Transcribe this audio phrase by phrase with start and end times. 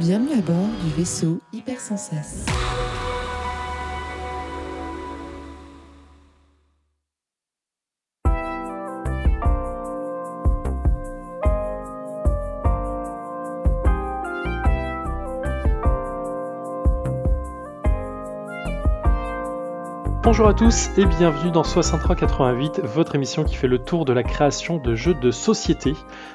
[0.00, 2.46] Bienvenue à bord du vaisseau Hypersensas.
[20.30, 24.22] Bonjour à tous et bienvenue dans 6388, votre émission qui fait le tour de la
[24.22, 25.94] création de jeux de société.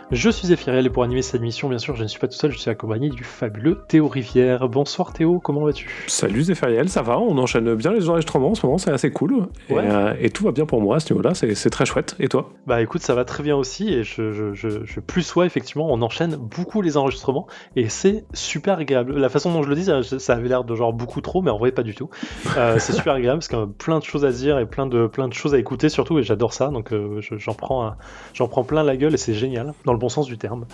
[0.09, 2.35] Je suis Ephiriel et pour animer cette émission, bien sûr, je ne suis pas tout
[2.35, 4.67] seul, je suis accompagné du fabuleux Théo Rivière.
[4.67, 6.05] Bonsoir Théo, comment vas-tu?
[6.07, 9.47] Salut Zéphiriel, ça va On enchaîne bien les enregistrements en ce moment, c'est assez cool.
[9.69, 9.83] Et, Ouais.
[9.85, 12.15] euh, et tout va bien pour moi à ce niveau-là, c'est très chouette.
[12.19, 12.49] Et toi?
[12.65, 15.87] Bah écoute, ça va très bien aussi et je, je, je, je plus sois effectivement,
[15.91, 19.15] on enchaîne beaucoup les enregistrements et c'est super agréable.
[19.17, 21.51] La façon dont je le dis, ça, ça avait l'air de genre beaucoup trop, mais
[21.51, 22.09] en vrai pas du tout.
[22.57, 25.27] Euh, c'est super agréable parce a plein de choses à dire et plein de, plein
[25.27, 27.93] de choses à écouter surtout et j'adore ça, donc euh, je- j'en prends,
[28.33, 30.65] j'en prends plein la gueule et c'est génial, dans le bon sens du terme.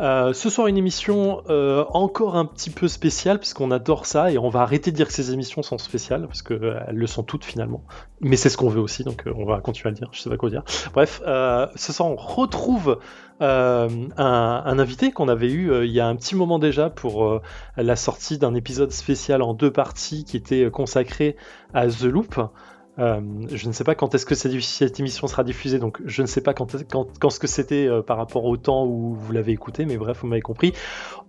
[0.00, 4.38] Euh, ce soir une émission euh, encore un petit peu spéciale puisqu'on adore ça et
[4.38, 7.44] on va arrêter de dire que ces émissions sont spéciales parce qu'elles le sont toutes
[7.44, 7.82] finalement.
[8.20, 10.30] Mais c'est ce qu'on veut aussi, donc on va continuer à le dire, je sais
[10.30, 10.62] pas quoi dire.
[10.94, 12.98] Bref, ce soir on retrouve
[13.40, 17.24] euh, un, invité qu'on avait eu euh, il y a un petit moment déjà pour
[17.24, 17.42] euh,
[17.76, 21.36] la sortie d'un épisode spécial en deux parties qui était consacré
[21.74, 22.40] à The Loop.
[22.98, 26.26] Euh, je ne sais pas quand est-ce que cette, émission sera diffusée, donc je ne
[26.26, 29.32] sais pas quand, quand, quand ce que c'était euh, par rapport au temps où vous
[29.32, 30.74] l'avez écouté, mais bref, vous m'avez compris.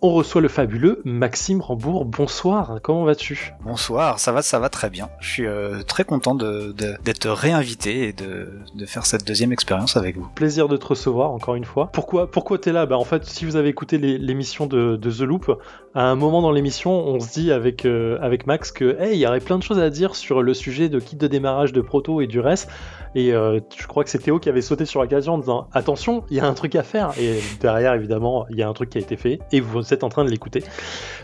[0.02, 2.04] On reçoit le fabuleux Maxime Rambourg.
[2.04, 3.54] Bonsoir, comment vas-tu?
[3.64, 5.08] Bonsoir, ça va, ça va très bien.
[5.22, 9.54] Je suis euh, très content de- de- d'être réinvité et de, de faire cette deuxième
[9.54, 10.28] expérience avec vous.
[10.36, 11.90] Plaisir de te recevoir encore une fois.
[11.94, 12.86] Pourquoi, pourquoi t'es là?
[12.86, 15.58] Bah, En fait, si vous avez écouté l'émission de, The Loop,
[15.96, 19.28] à un moment dans l'émission, on se dit avec, avec Max que hey, il y
[19.28, 22.22] aurait plein de choses à dire sur le sujet de kit de démarrage de proto
[22.22, 22.70] et du reste.
[23.16, 26.24] Et euh, je crois que c'est Théo qui avait sauté sur l'occasion en disant attention,
[26.30, 27.12] il y a un truc à faire.
[27.20, 30.04] Et derrière, évidemment, il y a un truc qui a été fait et vous êtes
[30.04, 30.64] en train de l'écouter.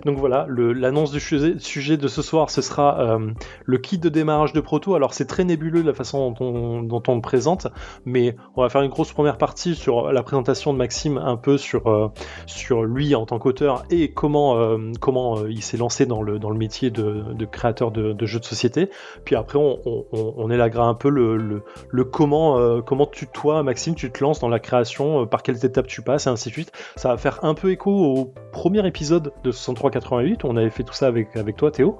[0.05, 3.31] Donc voilà, l'annonce du sujet, de ce soir, ce sera euh,
[3.65, 4.95] le kit de démarrage de proto.
[4.95, 7.67] Alors c'est très nébuleux la façon dont on, le présente,
[8.05, 11.57] mais on va faire une grosse première partie sur la présentation de Maxime, un peu
[11.57, 12.11] sur, euh,
[12.45, 16.57] sur lui en tant qu'auteur et comment, comment il s'est lancé dans le, dans le
[16.57, 18.89] métier de, créateur de, jeux de société.
[19.25, 23.63] Puis après, on, on, on- élaguera un peu le, le comment, euh, comment tu, toi,
[23.63, 26.49] Maxime, tu te lances dans la création, euh, par quelles étapes tu passes, et ainsi
[26.49, 26.71] de suite.
[26.95, 30.83] Ça va faire un peu écho au premier épisode de 6388, où on avait fait
[30.83, 31.97] tout ça avec, avec toi, Théo.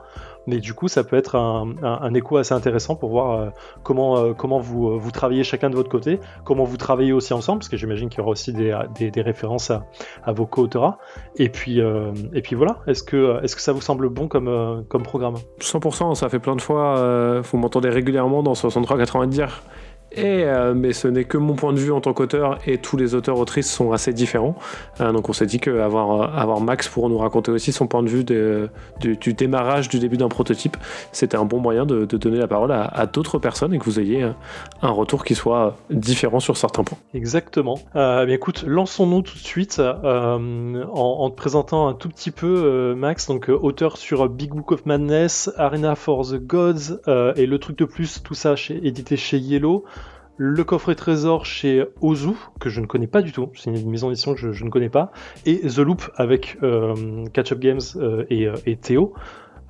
[0.48, 3.50] Mais du coup, ça peut être un, écho assez intéressant pour voir euh,
[3.84, 7.34] comment, euh, comment vous, euh, vous travaillez chacun de votre côté, comment vous travaillez aussi
[7.34, 9.86] ensemble, parce que j'imagine qu'il y aura aussi des, des, références à,
[10.24, 10.98] à vos co-auteurs.
[11.36, 11.80] Et puis,
[12.34, 15.36] et puis voilà, est-ce que, est-ce que ça vous semble bon comme, comme programme?
[15.60, 19.62] 100%, ça fait plein de fois, vous m'entendez régulièrement dans 63-80 dire.
[20.24, 23.16] Euh, mais ce n'est que mon point de vue en tant qu'auteur et tous les
[23.16, 24.56] auteurs autrices sont assez différents.
[25.02, 28.10] Euh, donc on s'est dit qu'avoir avoir Max pour nous raconter aussi son point de
[28.10, 30.78] vue du, démarrage du début d'un prototype,
[31.12, 34.24] c'était un bon moyen de, donner la parole à, d'autres personnes et que vous ayez
[34.24, 34.32] euh,
[34.82, 36.98] un retour qui soit différent sur certains points.
[37.14, 37.80] Exactement.
[37.96, 42.64] Euh, mais écoute, lançons-nous tout de suite euh, en, te présentant un tout petit peu,
[42.66, 47.34] euh, Max, donc euh, auteur sur Big Book of Madness, Arena for the Gods euh,
[47.36, 49.86] et le truc de plus, tout ça édité chez Yellow.
[50.42, 54.10] Le coffret trésor chez Ozu, que je ne connais pas du tout, c'est une maison
[54.10, 55.12] d'édition que je, ne connais pas,
[55.46, 59.14] et The Loop avec euh, Catch Up Games euh, et, euh, et Théo.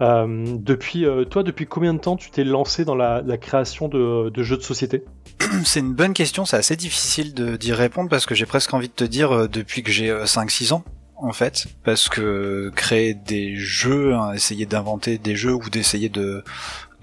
[0.02, 4.32] Euh, depuis, euh, toi, depuis combien de temps tu t'es lancé dans la, création de,
[4.38, 5.04] jeux de société?
[5.66, 8.94] C'est une bonne question, c'est assez difficile d'y répondre parce que j'ai presque envie de
[8.94, 10.84] te dire euh, depuis que j'ai euh, 5-6 ans.
[11.22, 16.46] En fait, parce que créer des jeux, hein, essayer d'inventer des jeux ou d'essayer de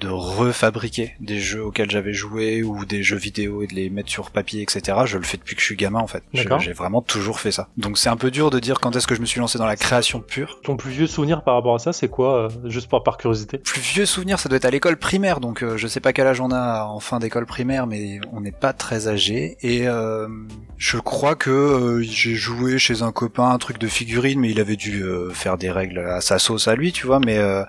[0.00, 4.10] de refabriquer des jeux auxquels j'avais joué ou des jeux vidéo et de les mettre
[4.10, 4.98] sur papier, etc.
[5.06, 6.22] Je le fais depuis que je suis gamin en fait.
[6.32, 7.68] J'ai vraiment toujours fait ça.
[7.76, 9.66] Donc c'est un peu dur de dire quand est-ce que je me suis lancé dans
[9.66, 10.60] la création pure.
[10.62, 13.58] Ton plus vieux souvenir par rapport à ça, c'est quoi, euh, juste par, par curiosité?
[13.58, 16.26] Plus vieux souvenir, ça doit être à l'école primaire, donc euh, je sais pas quel
[16.26, 19.56] âge on a en fin d'école primaire, mais on n'est pas très âgé.
[19.62, 20.28] Et euh,
[20.76, 24.60] je crois que euh, j'ai joué chez un copain un truc de figurine, mais il
[24.60, 27.20] avait dû euh, faire des règles à sa sauce à lui, tu vois.
[27.20, 27.64] Mais euh,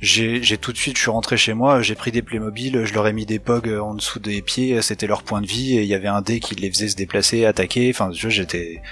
[0.00, 2.92] j'ai j'ai tout de suite, je suis rentré chez moi, j'ai pris des Playmobil, je
[2.92, 5.78] leur ai mis des pogs euh, en dessous des pieds, c'était leur point de vie,
[5.78, 7.90] et il y avait un dé qui les faisait se déplacer, attaquer.
[7.94, 8.82] Enfin, je- j'étais,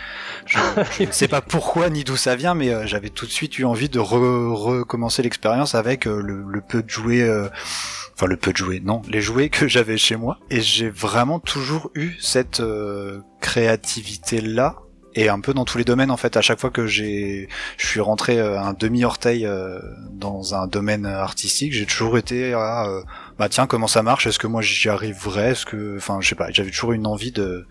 [0.46, 0.58] je,
[0.98, 3.58] je ne sais pas pourquoi ni d'où ça vient, mais euh, j'avais tout de suite
[3.58, 7.22] eu envie de re- recommencer l'expérience avec euh, le, le peu de jouets.
[7.22, 7.48] euh,
[8.16, 10.38] Enfin, le peu de jouets, non, les jouets que j'avais chez moi.
[10.50, 14.76] Et j'ai vraiment toujours eu cette euh, créativité-là.
[15.14, 17.86] Et un peu dans tous les domaines, en fait, à chaque fois que j'ai, je
[17.86, 19.80] suis rentré euh, un demi-orteil euh,
[20.12, 23.02] dans un domaine artistique, j'ai toujours été à, euh,
[23.38, 24.26] bah tiens, comment ça marche?
[24.26, 25.50] Est-ce que moi j'y arriverais?
[25.50, 27.66] Est-ce que, enfin, je sais pas, j'avais toujours une envie de,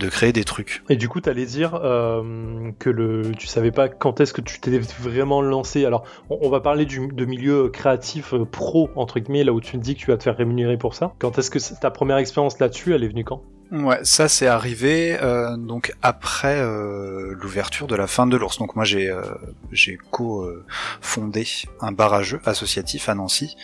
[0.00, 0.82] de créer des trucs.
[0.88, 4.58] Et du coup, t'allais dire euh, que le, tu savais pas quand est-ce que tu
[4.58, 5.84] t'es vraiment lancé.
[5.84, 9.82] Alors, on, va parler du, de milieu créatif pro entre guillemets, là où tu me
[9.82, 11.12] dis que tu vas te faire rémunérer pour ça.
[11.18, 13.42] Quand est-ce que ta première expérience là-dessus, elle est venue quand?
[13.72, 18.58] Ouais, ça c'est arrivé euh, donc après euh, l'ouverture de la fin de l'ours.
[18.58, 19.22] Donc moi j'ai euh,
[19.70, 21.46] j'ai co-fondé
[21.80, 23.56] un barrageux associatif à Nancy.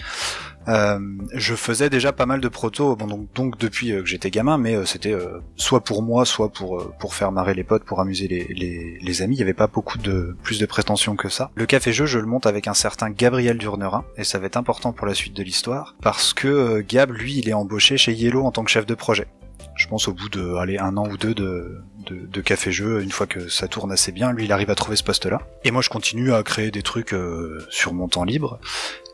[0.69, 0.99] Euh,
[1.33, 4.59] je faisais déjà pas mal de protos, bon donc, donc depuis euh, que j'étais gamin,
[4.59, 5.15] mais euh, c'était
[5.57, 9.23] soit pour moi, soit pour pour faire marrer les potes, pour amuser les, les, les
[9.23, 9.35] amis.
[9.35, 11.51] Il y avait pas beaucoup de plus de prétention que ça.
[11.57, 14.57] Le café jeu, je le monte avec un certain Gabriel Durnerin, et ça va être
[14.57, 18.45] important pour la suite de l'histoire parce que Gab, lui, il est embauché chez Yellow
[18.45, 19.27] en tant que chef de projet
[19.77, 23.11] je pense au bout de allez, un an ou deux de, de, de café-jeu, une
[23.11, 25.43] fois que ça tourne assez bien, lui il arrive à trouver ce poste-là.
[25.65, 28.59] Et moi je continue à créer des trucs euh, sur mon temps libre.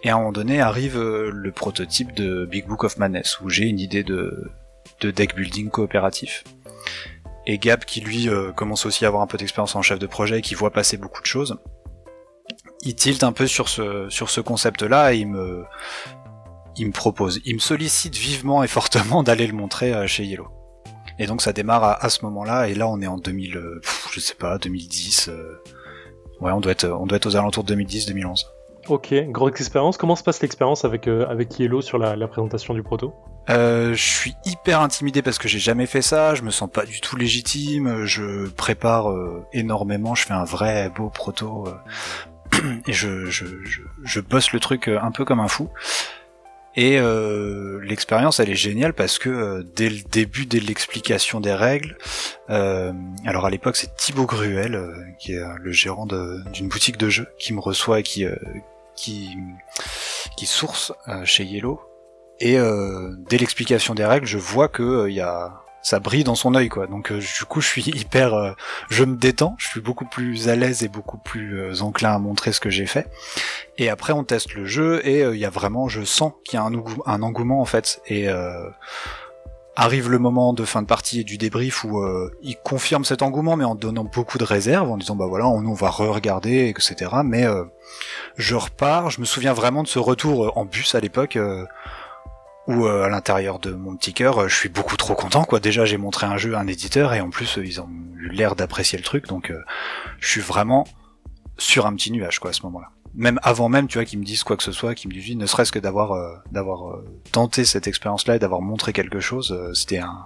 [0.05, 3.50] Et à un moment donné arrive euh, le prototype de Big Book of Madness, où
[3.50, 4.50] j'ai une idée de,
[5.00, 6.44] de deck building coopératif.
[7.47, 10.06] Et Gab qui lui euh, commence aussi à avoir un peu d'expérience en chef de
[10.06, 11.58] projet et qui voit passer beaucoup de choses.
[12.82, 15.65] Il tilte un peu sur ce, sur ce concept-là et il me,
[16.76, 20.48] il me propose, il me sollicite vivement et fortement d'aller le montrer euh, chez Yellow.
[21.19, 23.80] Et donc ça démarre à, à ce moment-là, et là on est en 2000, euh,
[23.82, 25.28] pff, je sais pas, 2010.
[25.28, 25.62] euh,
[26.40, 28.44] ouais, on doit être, on doit être aux alentours de 2010-2011.
[28.88, 29.96] Ok, grosse expérience.
[29.96, 33.14] Comment se passe l'expérience avec euh, avec Yellow sur la, la présentation du proto?
[33.48, 36.84] Euh, je suis hyper intimidé parce que j'ai jamais fait ça, je me sens pas
[36.84, 41.69] du tout légitime, je prépare euh, énormément, je fais un vrai beau proto
[42.86, 45.69] et je, je, je, je bosse le truc un peu comme un fou.
[46.74, 51.52] Et euh, l'expérience elle est géniale parce que euh, dès le début, dès l'explication des
[51.52, 51.98] règles,
[52.48, 52.92] euh,
[53.26, 57.10] alors à l'époque c'est Thibaut Gruel euh, qui est euh, le gérant d'une boutique de
[57.10, 58.26] jeux qui me reçoit et qui
[58.96, 59.36] qui
[60.36, 60.92] qui source
[61.24, 61.80] chez Yellow.
[62.40, 62.58] Et
[63.28, 66.69] dès l'explication des règles, je vois que il y a ça brille dans son œil
[66.69, 66.87] quoi.
[66.87, 68.52] Donc euh, du coup, je suis hyper euh,
[68.88, 72.19] je me détends, je suis beaucoup plus à l'aise et beaucoup plus euh, enclin à
[72.19, 73.08] montrer ce que j'ai fait.
[73.79, 76.58] Et après on teste le jeu et euh, il y a vraiment je sens qu'il
[76.58, 78.69] y a un, engou- un engouement en fait et euh,
[79.75, 81.99] arrive le moment de fin de partie et du débrief où
[82.43, 85.64] il confirme cet engouement mais en donnant beaucoup de réserves en disant bah voilà on,
[85.64, 87.46] on va re-regarder etc mais
[88.37, 91.38] je repars je me souviens vraiment de ce retour en bus à l'époque
[92.69, 95.61] où euh, à l'intérieur de mon petit cœur euh, je suis beaucoup trop content quoi.
[95.61, 98.29] Déjà j'ai montré un jeu à un éditeur et en plus euh, ils ont eu
[98.29, 99.26] l'air d'apprécier le truc.
[99.26, 99.53] Donc
[100.20, 100.87] je suis vraiment
[101.59, 102.88] sur un petit nuage quoi à ce moment-là.
[103.14, 105.37] Même avant même tu vois qu'ils me disent quoi que ce soit qu'ils me disent
[105.37, 109.20] ne serait-ce que d'avoir euh, d'avoir euh, tenté cette expérience là et d'avoir montré quelque
[109.20, 110.25] chose euh, c'était un,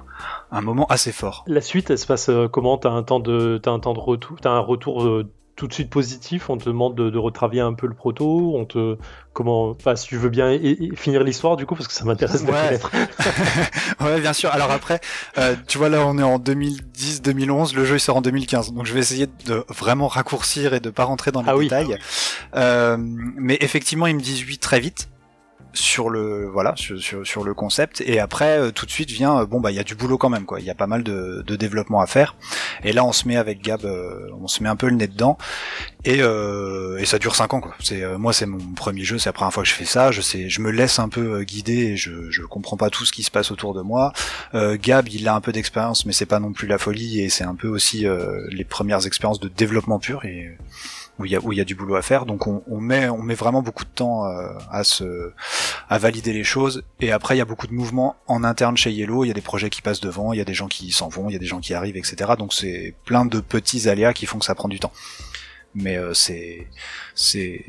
[0.52, 1.42] un moment assez fort.
[1.48, 2.78] La suite, elle se passe comment?
[2.78, 5.24] T'as un temps de t'as un temps de retour, t'as un retour
[5.56, 6.48] tout de suite positif.
[6.50, 8.52] On te demande de, de retravailler un peu le proto.
[8.56, 8.96] On te
[9.32, 12.04] comment Enfin, si tu veux bien et- et finir l'histoire du coup parce que ça
[12.04, 12.60] m'intéresse de Ouais.
[12.62, 12.90] connaître.
[14.00, 14.50] ouais, bien sûr.
[14.50, 15.00] Alors après,
[15.38, 17.74] euh, tu vois, là, on est en 2010-2011.
[17.74, 18.72] Le jeu, il sort en 2015.
[18.72, 21.64] Donc, je vais essayer de vraiment raccourcir et de pas rentrer dans les Ah oui.
[21.64, 21.98] détails.
[22.54, 25.08] Euh, mais effectivement, ils me disent oui très vite
[25.76, 28.00] sur le voilà sur, sur, sur le concept.
[28.00, 30.18] Et après euh, tout de suite vient euh, bon bah il y a du boulot
[30.18, 30.60] quand même quoi.
[30.60, 32.36] Il y a pas mal de, de développement à faire.
[32.84, 35.06] Et là on se met avec Gab euh, on se met un peu le nez
[35.06, 35.38] dedans.
[36.04, 37.74] Et, euh, et ça dure cinq ans quoi.
[37.80, 39.18] C'est euh, moi c'est mon premier jeu.
[39.18, 40.10] C'est la première fois que je fais ça.
[40.10, 43.12] Je sais je me laisse un peu guider et je je comprends pas tout ce
[43.12, 44.12] qui se passe autour de moi.
[44.54, 47.20] Gab il a un peu d'expérience mais c'est pas non plus la folie.
[47.20, 48.06] Et c'est un peu aussi
[48.50, 50.24] les premières expériences de développement pur.
[50.24, 50.56] Et
[51.18, 52.26] où il y a où il y a du boulot à faire.
[52.26, 55.32] Donc on, on met on met vraiment beaucoup de temps euh, à se
[55.88, 56.82] à valider les choses.
[57.00, 59.24] Et après il y a beaucoup de mouvements en interne chez Yellow.
[59.24, 60.32] Il y a des projets qui passent devant.
[60.32, 61.28] Il y a des gens qui s'en vont.
[61.28, 64.26] Il y a des gens qui arrivent etc donc c'est plein de petits aléas qui
[64.26, 64.92] font que ça prend du temps.
[65.74, 66.66] Mais euh, c'est
[67.14, 67.64] c'est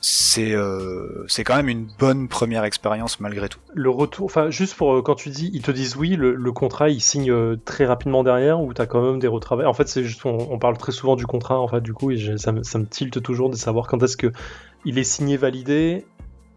[0.00, 4.74] c'est euh, c'est quand même une bonne première expérience malgré tout Le retour, enfin juste
[4.74, 7.86] pour euh, quand tu dis ils te disent oui, le, contrat il signe euh, très
[7.86, 9.66] rapidement derrière ou t'as quand même des retravails?
[9.66, 12.36] En fait c'est juste on, parle très souvent du contrat en fait du coup et
[12.36, 14.32] ça me, tilte toujours de savoir quand est-ce que
[14.84, 16.04] il est signé validé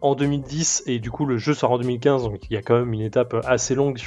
[0.01, 2.77] en 2010 et du coup le jeu sort en 2015 donc il y a quand
[2.77, 3.98] même une étape assez longue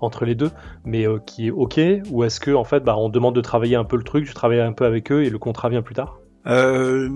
[0.00, 0.50] entre les deux
[0.84, 1.80] mais qui est ok
[2.10, 4.34] ou est-ce que en fait bah on demande de travailler un peu le truc, tu
[4.34, 6.20] travailles un peu avec eux et le contrat vient plus tard?
[6.46, 7.08] Euh,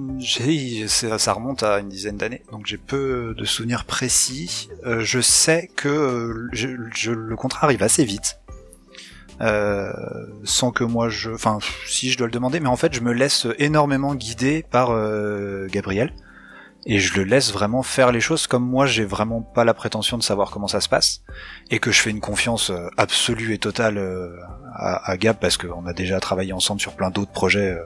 [0.89, 4.69] ça, ça remonte à une dizaine d'années, donc j'ai peu de souvenirs précis.
[4.85, 8.41] Euh, je sais que euh, je, je- le contrat arrive assez vite,
[9.41, 9.93] euh,
[10.45, 13.13] sans que moi je, enfin, si je dois le demander, mais en fait, je me
[13.13, 16.13] laisse énormément guider par euh, Gabriel.
[16.87, 20.17] Et je le laisse vraiment faire les choses comme moi j'ai vraiment pas la prétention
[20.17, 21.23] de savoir comment ça se passe
[21.71, 24.35] et que je fais une confiance euh, absolue et totale euh,
[24.75, 27.83] à, Gab parce qu'on a déjà travaillé ensemble sur plein d'autres projets euh,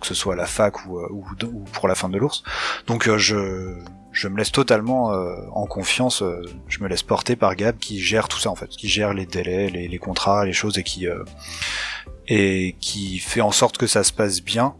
[0.00, 2.44] que ce soit à la fac ou, ou, ou pour la fin de l'ours.
[2.86, 3.74] Donc je
[4.12, 5.12] je me laisse totalement
[5.52, 6.24] en confiance.
[6.68, 9.26] je me laisse porter par Gab qui gère tout ça en fait, qui gère les
[9.26, 11.06] délais, les, les contrats, les choses et qui
[12.26, 14.74] et qui fait en sorte que ça se passe bien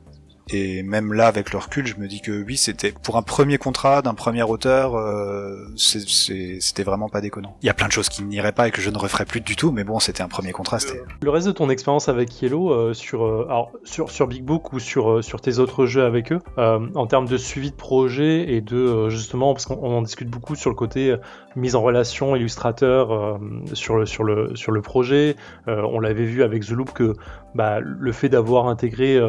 [0.51, 3.59] et même là, avec le recul, je me dis que oui, c'était pour un premier
[3.59, 7.57] contrat d'un premier auteur, euh, c'était vraiment pas déconnant.
[7.63, 9.41] Il y a plein de choses qui n'iraient pas et que je ne referais plus
[9.41, 10.79] du tout, mais bon, c'était un premier contrat.
[11.23, 13.47] Le reste de ton expérience avec Yellow, euh, sur, euh,
[13.85, 17.37] sur, sur Big Book ou sur, sur tes autres jeux avec eux, en termes de
[17.37, 21.15] suivi de projet et de justement, parce qu'on en discute beaucoup sur le côté
[21.57, 23.39] mise en relation illustrateur
[23.73, 25.37] sur, le, sur, le, sur le projet,
[25.67, 27.15] on l'avait vu avec The Loop que
[27.55, 29.21] bah, le fait d'avoir intégré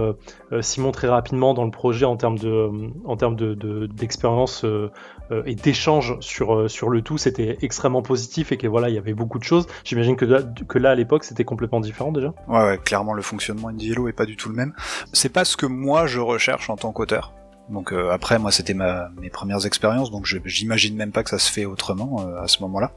[0.61, 2.69] Simon très rapidement dans le projet en termes de,
[3.05, 4.91] en termes de, d'expérience euh,
[5.31, 8.95] euh, et d'échange sur, euh, sur le tout, c'était extrêmement positif et que voilà, il
[8.95, 9.67] y avait beaucoup de choses.
[9.83, 12.33] J'imagine que là, à l'époque, c'était complètement différent déjà.
[12.47, 14.73] Ouais, clairement, le fonctionnement Hello est pas du tout le même.
[15.13, 17.33] C'est pas ce que moi je recherche en tant qu'auteur.
[17.69, 21.39] Donc euh, après, moi, c'était ma, mes premières expériences, donc j'imagine même pas que ça
[21.39, 22.93] se fait autrement euh, à ce moment-là.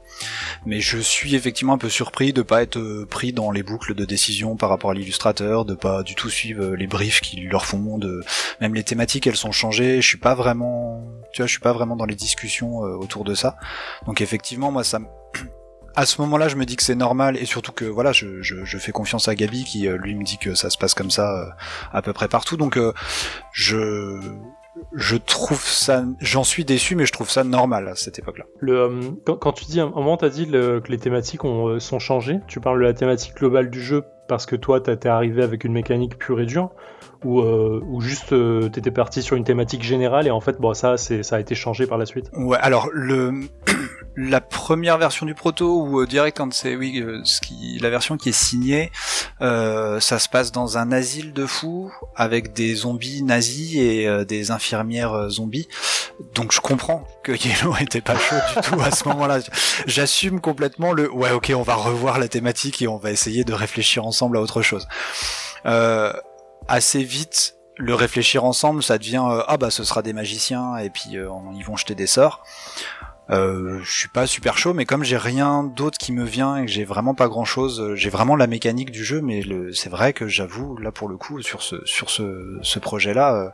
[0.65, 3.93] Mais je suis effectivement un peu surpris de pas être euh, pris dans les boucles
[3.93, 7.65] de décision par rapport à l'illustrateur, de pas du tout suivre les briefs qui leur
[7.65, 8.23] font, de
[8.61, 10.01] même les thématiques, elles sont changées.
[10.01, 11.03] Je suis pas vraiment,
[11.33, 13.57] tu vois, je suis pas vraiment dans les discussions autour de ça.
[14.07, 14.99] Donc effectivement, moi, ça
[15.95, 18.65] à ce moment-là, je me dis que c'est normal et surtout que voilà, je, je,
[18.65, 21.55] je, fais confiance à Gabi qui lui me dit que ça se passe comme ça
[21.91, 22.57] à peu près partout.
[22.57, 22.79] Donc
[23.51, 24.19] je
[24.93, 28.45] je trouve ça, j'en suis déçu, mais je trouve ça normal à cette époque-là.
[28.59, 31.79] Le, euh, quand, tu dis, un moment, tu as dit que les thématiques ont, euh,
[31.79, 32.39] sont changées.
[32.47, 35.73] Tu parles de la thématique globale du jeu parce que toi, t'es arrivé avec une
[35.73, 36.69] mécanique pure et dure,
[37.23, 38.33] ou, euh, ou juste
[38.71, 41.87] t'étais parti sur une thématique générale et en fait, bon, ça, ça a été changé
[41.87, 42.29] par la suite.
[42.33, 43.33] Ouais, alors le
[44.15, 47.89] la première version du proto ou euh, direct quand c'est oui euh, ce qui la
[47.89, 48.91] version qui est signée
[49.43, 54.51] euh, ça se passe dans un asile de fous avec des zombies nazis et des
[54.51, 55.67] infirmières zombies.
[56.33, 59.39] Donc je comprends que Yellow était pas chaud du tout à ce moment-là.
[59.85, 63.53] J'assume complètement le ouais ok on va revoir la thématique et on va essayer de
[63.53, 64.87] réfléchir ensemble à autre chose.
[66.67, 71.15] Assez vite le réfléchir ensemble ça devient ah bah ce sera des magiciens et puis
[71.15, 72.43] ils vont jeter des sorts
[73.29, 76.65] euh, je suis pas super chaud, mais comme j'ai rien d'autre qui me vient et
[76.65, 79.89] que j'ai vraiment pas grand chose, euh, j'ai vraiment la mécanique du jeu, mais c'est
[79.89, 83.49] vrai que j'avoue, là pour le coup, sur ce, sur ce, projet-là, euh,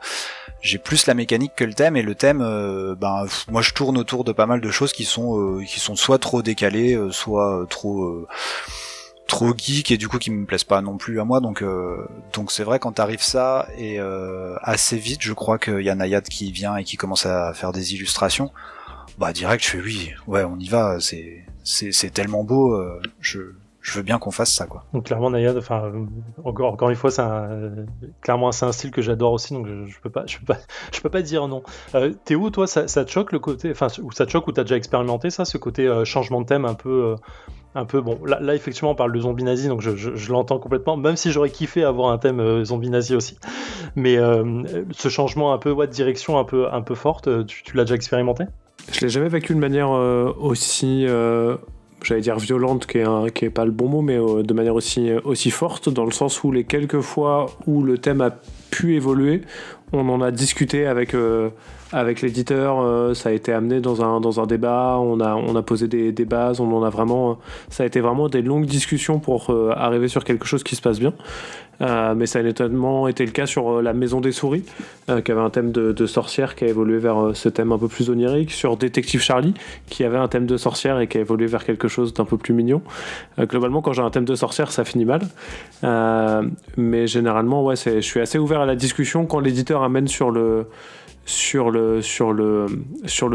[0.62, 3.98] j'ai plus la mécanique que le thème, et le thème, euh, ben, moi je tourne
[3.98, 8.28] autour de pas mal de choses qui sont, qui sont soit trop décalées, soit trop,
[9.28, 11.42] trop geek et du coup qui me plaisent pas non plus à moi.
[11.42, 11.64] Donc
[12.34, 14.00] donc c'est vrai quand t'arrives ça et
[14.62, 17.72] assez vite je crois qu'il y a Nayad qui vient et qui commence à faire
[17.72, 18.52] des illustrations
[19.20, 23.42] bah direct je fais oui, ouais on y va, c'est c'est tellement beau, euh, je
[23.82, 24.86] je veux bien qu'on fasse ça quoi.
[24.94, 25.92] Donc clairement Nayad, enfin
[26.44, 27.24] encore encore une fois c'est
[28.22, 30.58] clairement c'est un style que j'adore aussi donc je, peux pas je peux pas
[30.94, 31.64] je peux pas dire non.
[31.96, 34.64] Euh, Théo toi ça, te choque le côté enfin ou ça te choque ou t'as
[34.64, 37.16] déjà expérimenté ça ce côté euh, changement de thème un peu
[37.76, 40.60] un peu bon là, là, effectivement on parle de zombie nazi donc je, je, l'entends
[40.60, 43.38] complètement même si j'aurais kiffé avoir un thème zombie nazi aussi
[43.96, 44.18] mais
[44.92, 47.84] ce changement un peu ouais, de direction un peu un peu forte tu, tu l'as
[47.84, 48.46] déjà expérimenté?
[48.91, 51.57] Je l'ai jamais vécu de manière euh, aussi, euh,
[52.03, 54.75] j'allais dire violente, qui est, qui est pas le bon mot, mais euh, de manière
[54.75, 58.31] aussi, aussi forte, dans le sens où les quelques fois où le thème a
[58.71, 59.41] pu évoluer,
[59.93, 61.15] on en a discuté avec,
[61.91, 65.62] avec l'éditeur, ça a été amené dans un, dans un débat, on a, on a
[65.62, 69.50] posé des, bases, on en a vraiment, ça a été vraiment des longues discussions pour
[69.75, 71.13] arriver sur quelque chose qui se passe bien.
[71.81, 74.65] Euh, mais ça a notamment été le cas sur euh, La Maison des Souris,
[75.10, 77.88] euh, qui avait un thème de, sorcière qui a évolué vers ce thème un peu
[77.88, 79.53] plus onirique, sur Détective Charlie,
[79.89, 82.38] qui avait un thème de sorcière et qui a évolué vers quelque chose d'un peu
[82.38, 82.81] plus mignon.
[83.39, 85.22] globalement, quand j'ai un thème de sorcière, ça finit mal.
[86.77, 90.67] mais généralement, ouais, je suis assez ouvert à la discussion quand l'éditeur amène sur le
[91.25, 92.01] sur le,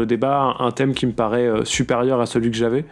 [0.05, 2.83] débat un thème qui me paraît supérieur à celui que j'avais,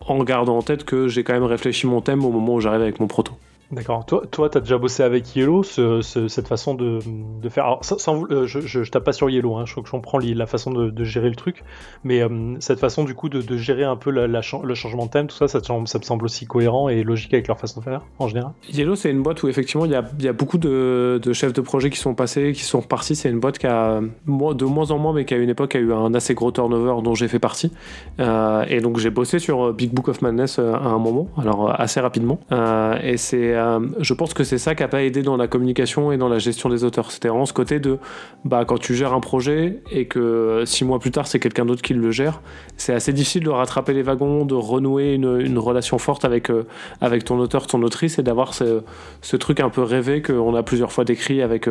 [0.00, 2.82] en gardant en tête que j'ai quand même réfléchi mon thème au moment où j'arrive
[2.82, 3.34] avec mon proto.
[3.72, 4.04] D'accord.
[4.04, 7.00] Toi, toi, as déjà bossé avec Yellow, cette façon de,
[7.48, 7.64] faire.
[7.64, 10.70] Alors, sans, euh, je, je, tape pas sur Yellow, hein, je, je comprends la façon
[10.70, 11.64] de, gérer le truc,
[12.04, 15.36] mais euh, cette façon du coup de, gérer un peu le changement de thème, tout
[15.36, 18.28] ça, ça, ça, me semble aussi cohérent et logique avec leur façon de faire en
[18.28, 18.52] général?
[18.70, 21.98] Yellow, c'est une boîte où effectivement il y a, beaucoup de, chefs de projet qui
[21.98, 23.16] sont passés, qui sont repartis.
[23.16, 25.78] C'est une boîte qui a de moins en moins, mais qui à une époque a
[25.78, 27.72] eu un assez gros turnover dont j'ai fait partie.
[28.20, 32.00] Euh, et donc j'ai bossé sur Big Book of Madness à un moment, alors assez
[32.00, 32.38] rapidement.
[33.02, 36.12] et c'est euh, je pense que c'est ça qui a pas aidé dans la communication
[36.12, 37.10] et dans la gestion des auteurs.
[37.10, 37.98] C'était vraiment ce côté de
[38.44, 41.64] bah, quand tu gères un projet et que euh, six mois plus tard c'est quelqu'un
[41.64, 42.40] d'autre qui le gère,
[42.76, 46.66] c'est assez difficile de rattraper les wagons, de renouer une, relation forte avec, euh,
[47.00, 48.82] avec ton auteur, ton autrice et d'avoir ce,
[49.20, 51.68] ce, truc un peu rêvé qu'on a plusieurs fois décrit, avec,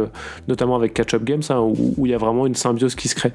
[0.48, 3.15] notamment avec Catch Up Games, hein, où il y a vraiment une symbiose qui se
[3.15, 3.33] crée.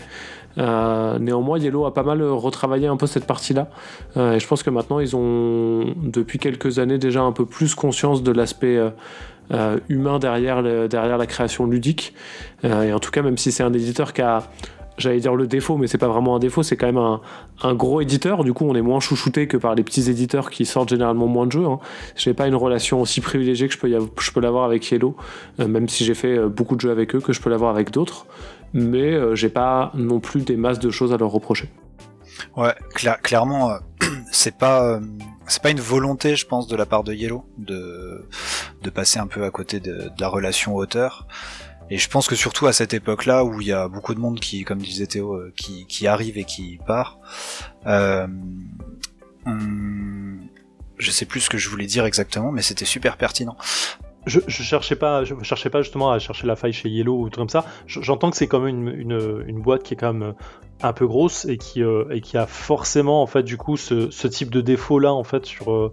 [0.59, 3.69] Euh, néanmoins, Yellow a pas mal retravaillé un peu cette partie-là.
[4.17, 7.75] Euh, et je pense que maintenant, ils ont, depuis quelques années, déjà un peu plus
[7.75, 8.79] conscience de l'aspect
[9.53, 12.15] euh, humain derrière, derrière la création ludique.
[12.65, 14.45] et en tout cas, même si c'est un éditeur qui a
[14.99, 17.19] j'allais dire le défaut, mais c'est pas vraiment un défaut, c'est quand même
[17.63, 18.45] un, gros éditeur.
[18.45, 21.45] Du coup, on est moins chouchouté que par les petits éditeurs qui sortent généralement moins
[21.45, 21.67] de jeux.
[21.67, 21.81] Hein.
[22.17, 25.15] J'ai pas une relation aussi privilégiée que je peux, je peux l'avoir avec Yellow,
[25.59, 28.25] même si j'ai fait beaucoup de jeux avec eux, que je peux l'avoir avec d'autres
[28.73, 31.71] mais euh, j'ai pas non plus des masses de choses à leur reprocher.
[32.57, 33.79] Ouais, clairement, euh,
[34.33, 35.01] c'est pas euh,
[35.47, 38.27] c'est pas une volonté, je pense, de la part de Yellow de
[38.83, 41.27] de passer un peu à côté de, la relation auteur.
[41.89, 44.41] Et je pense que surtout à cette époque-là où il y a beaucoup de monde
[44.41, 47.21] qui, comme disait Théo, qui, qui arrive et qui part.
[47.87, 48.27] Euh,
[50.99, 53.57] je sais plus ce que je voulais dire exactement, mais c'était super pertinent
[54.27, 57.31] je, je cherchais pas, je cherchais pas justement à chercher la faille chez Yellow ou
[57.31, 57.65] tout comme ça.
[57.87, 60.35] J'entends que c'est quand même une, une, boîte qui est quand même
[60.83, 64.27] un peu grosse et qui, euh, et qui a forcément en fait du coup ce,
[64.27, 65.91] type de défaut là en fait sur, euh,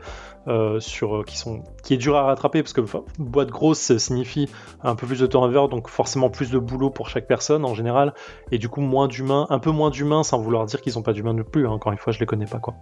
[0.48, 2.82] euh sur euh, qui sont qui est dur à rattraper parce que
[3.18, 4.50] boîte grosse signifie
[4.82, 8.14] un peu plus de turnover donc forcément plus de boulot pour chaque personne en général
[8.52, 11.14] et du coup moins d'humains, un peu moins d'humains sans vouloir dire qu'ils ont pas
[11.14, 11.68] d'humains non plus.
[11.68, 11.72] Hein.
[11.72, 12.74] encore une fois, je les connais pas quoi.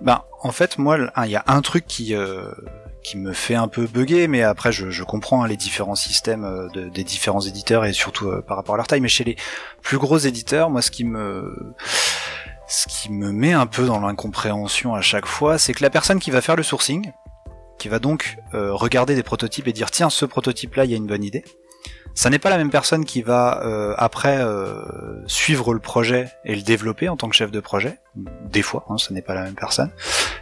[0.00, 2.14] Ben en fait moi il y a un truc qui
[3.02, 6.68] qui me fait un peu bugger, mais après je, comprends hein, les différents systèmes euh,
[6.68, 9.00] de, des différents éditeurs et surtout euh, par rapport à leur taille.
[9.00, 9.36] Mais chez les
[9.82, 11.74] plus gros éditeurs, moi ce qui me
[12.68, 16.18] ce qui me met un peu dans l'incompréhension à chaque fois, c'est que la personne
[16.18, 17.12] qui va faire le sourcing,
[17.78, 20.94] qui va donc euh, regarder des prototypes et dire tiens ce prototype là il y
[20.94, 21.44] a une bonne idée,
[22.14, 24.82] ça n'est pas la même personne qui va euh, après euh,
[25.26, 27.98] suivre le projet et le développer en tant que chef de projet.
[28.14, 29.90] Des fois, hein, ce n'est pas la même personne.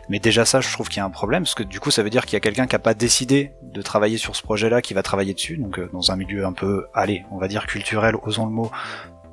[0.09, 2.03] Mais déjà ça, je trouve qu'il y a un problème, parce que du coup, ça
[2.03, 4.83] veut dire qu'il y a quelqu'un qui n'a pas décidé de travailler sur ce projet-là,
[4.83, 5.57] qui va travailler dessus.
[5.57, 8.71] Donc euh, dans un milieu un peu, allez, on va dire culturel, osons le mot,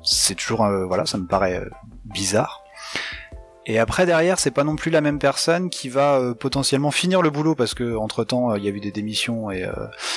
[0.02, 1.60] c'est toujours, voilà, ça me paraît
[2.04, 2.62] bizarre.
[3.70, 7.20] Et après derrière, c'est pas non plus la même personne qui va euh, potentiellement finir
[7.20, 9.72] le boulot parce que entre temps il y a eu des démissions et euh,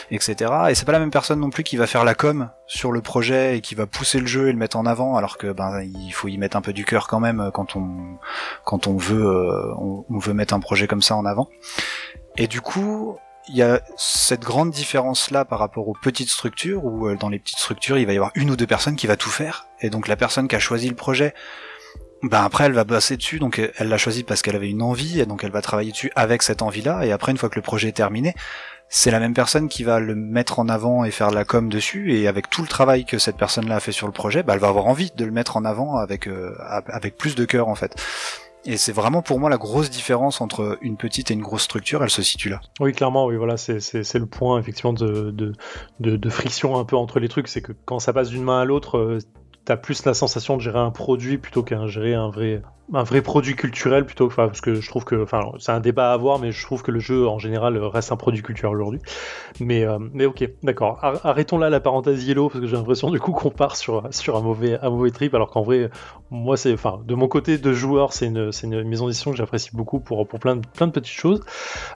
[0.09, 0.53] etc.
[0.69, 3.01] Et c'est pas la même personne non plus qui va faire la com sur le
[3.01, 5.81] projet et qui va pousser le jeu et le mettre en avant alors que ben
[5.81, 7.89] il faut y mettre un peu du cœur quand même euh, quand on
[8.63, 9.21] quand on veut
[9.77, 11.49] on, veut mettre un projet comme ça en avant.
[12.37, 13.17] Et du coup,
[13.49, 17.39] il y a cette grande différence là par rapport aux petites structures où dans les
[17.39, 19.89] petites structures il va y avoir une ou deux personnes qui va tout faire et
[19.89, 21.33] donc la personne qui a choisi le projet
[22.23, 25.19] ben après elle va bosser dessus, donc elle l'a choisi parce qu'elle avait une envie,
[25.19, 27.61] et donc elle va travailler dessus avec cette envie-là, et après une fois que le
[27.61, 28.35] projet est terminé,
[28.89, 32.13] c'est la même personne qui va le mettre en avant et faire la com dessus,
[32.13, 34.59] et avec tout le travail que cette personne-là a fait sur le projet, ben elle
[34.59, 36.53] va avoir envie de le mettre en avant avec euh,
[36.87, 37.95] avec plus de cœur en fait.
[38.63, 42.03] Et c'est vraiment pour moi la grosse différence entre une petite et une grosse structure,
[42.03, 42.61] elle se situe là.
[42.79, 45.53] Oui, clairement, oui, voilà, c'est le point effectivement de, de,
[45.99, 48.61] de, de, friction un peu entre les trucs, c'est que quand ça passe d'une main
[48.61, 49.17] à l'autre,
[49.65, 52.61] t'as plus la sensation de gérer un produit plutôt qu'un gérer un vrai
[52.93, 56.11] un vrai produit culturel plutôt que parce que je trouve que enfin c'est un débat
[56.11, 58.99] à avoir mais je trouve que le jeu en général reste un produit culturel aujourd'hui.
[59.59, 60.99] Mais euh, mais ok d'accord.
[61.23, 64.35] Arrêtons là la parenthèse yellow parce que j'ai l'impression du coup qu'on part sur sur
[64.37, 65.89] un mauvais un mauvais trip alors qu'en vrai
[66.29, 69.37] moi c'est enfin de mon côté de joueur c'est une c'est une maison d'édition que
[69.37, 71.41] j'apprécie beaucoup pour pour plein de plein de petites choses.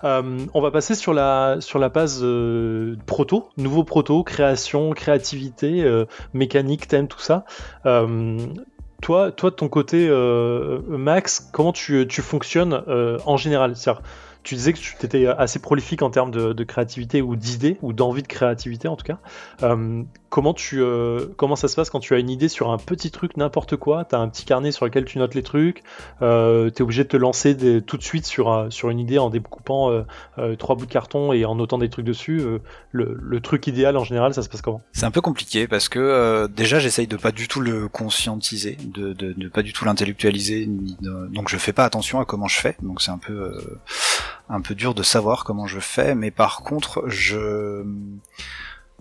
[0.04, 5.86] Euh, on va passer sur la sur la base euh, proto nouveau proto création créativité
[6.34, 7.46] mécanique thème tout ça
[9.06, 13.76] toi, toi, de ton côté, euh, Max, comment tu, fonctionnes euh, en général?
[14.46, 18.22] Tu disais que tu étais assez prolifique en termes de, créativité ou d'idées, ou d'envie
[18.22, 19.18] de créativité en tout cas.
[19.64, 22.78] Euh, comment, tu, euh, comment ça se passe quand tu as une idée sur un
[22.78, 24.06] petit truc, n'importe quoi?
[24.06, 25.82] Tu as un petit carnet sur lequel tu notes les trucs,
[26.22, 29.32] euh, tu es obligé de te lancer tout de suite sur, sur une idée en
[29.32, 30.06] découpant
[30.60, 32.42] trois bouts de carton et en notant des trucs dessus.
[32.92, 34.82] Le, truc idéal en général, ça se passe comment?
[34.92, 39.34] C'est un peu compliqué parce que déjà j'essaye de pas du tout le conscientiser, de,
[39.38, 40.70] ne pas du tout l'intellectualiser,
[41.02, 43.60] donc je fais pas attention à comment je fais, donc c'est un peu
[44.50, 47.84] un peu dur de savoir comment je fais, mais par contre, je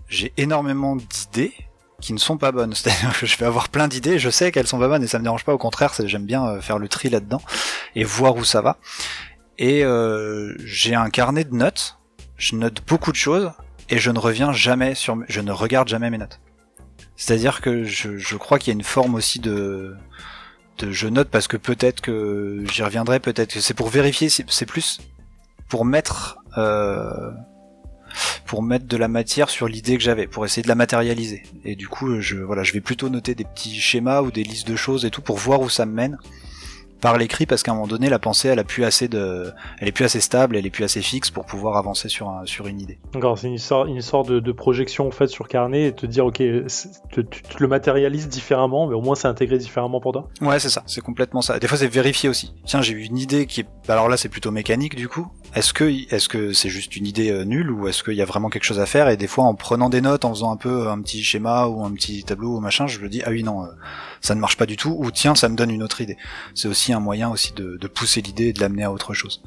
[0.07, 1.53] j'ai énormément d'idées
[2.01, 2.73] qui ne sont pas bonnes.
[2.75, 5.19] C'est-à-dire que je vais avoir plein d'idées, je sais qu'elles sont pas bonnes et ça
[5.19, 5.53] me dérange pas.
[5.53, 7.41] Au contraire, j'aime bien euh, faire le tri là-dedans
[7.95, 8.77] et voir où ça va.
[9.57, 11.97] Et euh, j'ai un carnet de notes.
[12.37, 13.51] Je note beaucoup de choses
[13.89, 16.41] et je ne reviens jamais sur, je ne regarde jamais mes notes.
[17.15, 19.95] C'est-à-dire que je, je crois qu'il y a une forme aussi de,
[20.79, 24.65] de je note parce que peut-être que j'y reviendrai, peut-être que c'est pour vérifier, c'est
[24.65, 24.99] plus
[25.67, 27.31] pour mettre euh,
[28.45, 31.43] pour mettre de la matière sur l'idée que j'avais, pour essayer de la matérialiser.
[31.65, 34.67] Et du coup, je voilà, je vais plutôt noter des petits schémas ou des listes
[34.67, 36.17] de choses et tout pour voir où ça me mène
[37.01, 39.87] par l'écrit parce qu'à un moment donné la pensée elle a plus assez de elle
[39.87, 42.67] est plus assez stable elle est plus assez fixe pour pouvoir avancer sur un, sur
[42.67, 42.97] une idée.
[43.13, 46.05] D'accord, c'est une sorte, une sorte de, de projection en fait sur carnet et te
[46.05, 50.13] dire ok te- tu, te le matérialises différemment mais au moins c'est intégré différemment pour
[50.13, 50.29] toi.
[50.41, 50.83] ouais c'est ça.
[50.87, 51.59] C'est complètement ça.
[51.59, 52.53] Des fois c'est vérifié aussi.
[52.65, 55.27] Tiens j'ai eu une idée qui est bah, alors là c'est plutôt mécanique du coup.
[55.53, 58.25] Est-ce que est-ce que c'est juste une idée euh, nulle ou est-ce qu'il y a
[58.25, 59.07] vraiment quelque chose à faire?
[59.09, 61.83] Et des fois en prenant des notes en faisant un peu un petit schéma ou
[61.85, 63.67] un petit tableau ou machin je me dis ah oui non euh,
[64.21, 66.17] ça ne marche pas du tout ou tiens ça me donne une autre idée.
[66.55, 69.41] C'est aussi un moyen aussi de, de pousser l'idée et de l'amener à autre chose.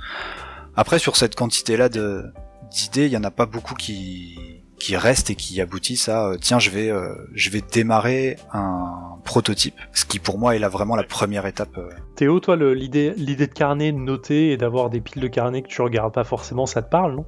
[0.76, 2.24] Après sur cette quantité là de
[2.70, 6.36] d'idées il y en a pas beaucoup qui qui restent et qui aboutissent à euh,
[6.40, 10.68] tiens je vais euh, je vais démarrer un prototype ce qui pour moi est là
[10.68, 11.90] vraiment la première étape euh.
[12.16, 15.68] Théo, toi l'idée l'idée de carnet, de noter et d'avoir des piles de carnet que
[15.68, 17.24] tu regardes pas forcément, ça te parle non?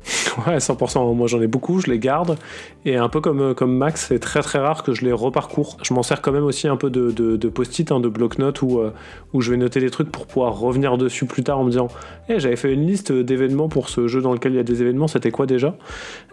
[0.47, 1.15] Ouais, 100%.
[1.15, 2.37] Moi, j'en ai beaucoup, je les garde.
[2.85, 5.77] Et un peu comme, comme Max, c'est très très rare que je les reparcours.
[5.83, 8.63] Je m'en sers quand même aussi un peu de, de, de post-it, hein, de bloc-notes
[8.63, 8.93] où, euh,
[9.33, 11.89] où je vais noter des trucs pour pouvoir revenir dessus plus tard en me disant
[12.29, 14.83] Eh, j'avais fait une liste d'événements pour ce jeu dans lequel il y a des
[14.83, 15.75] événements, c'était quoi déjà?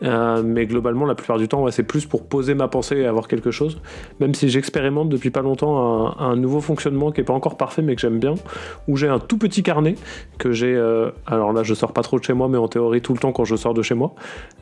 [0.04, 3.28] Euh, Mais globalement, la plupart du temps, c'est plus pour poser ma pensée et avoir
[3.28, 3.80] quelque chose.
[4.20, 7.96] Même si j'expérimente depuis pas longtemps un, nouveau fonctionnement qui est pas encore parfait mais
[7.96, 8.36] que j'aime bien,
[8.88, 9.96] où j'ai un tout petit carnet
[10.38, 10.74] que j'ai.
[10.76, 13.20] euh, alors là, je sors pas trop de chez moi, mais en théorie, tout le
[13.20, 14.13] temps quand je sors de chez moi,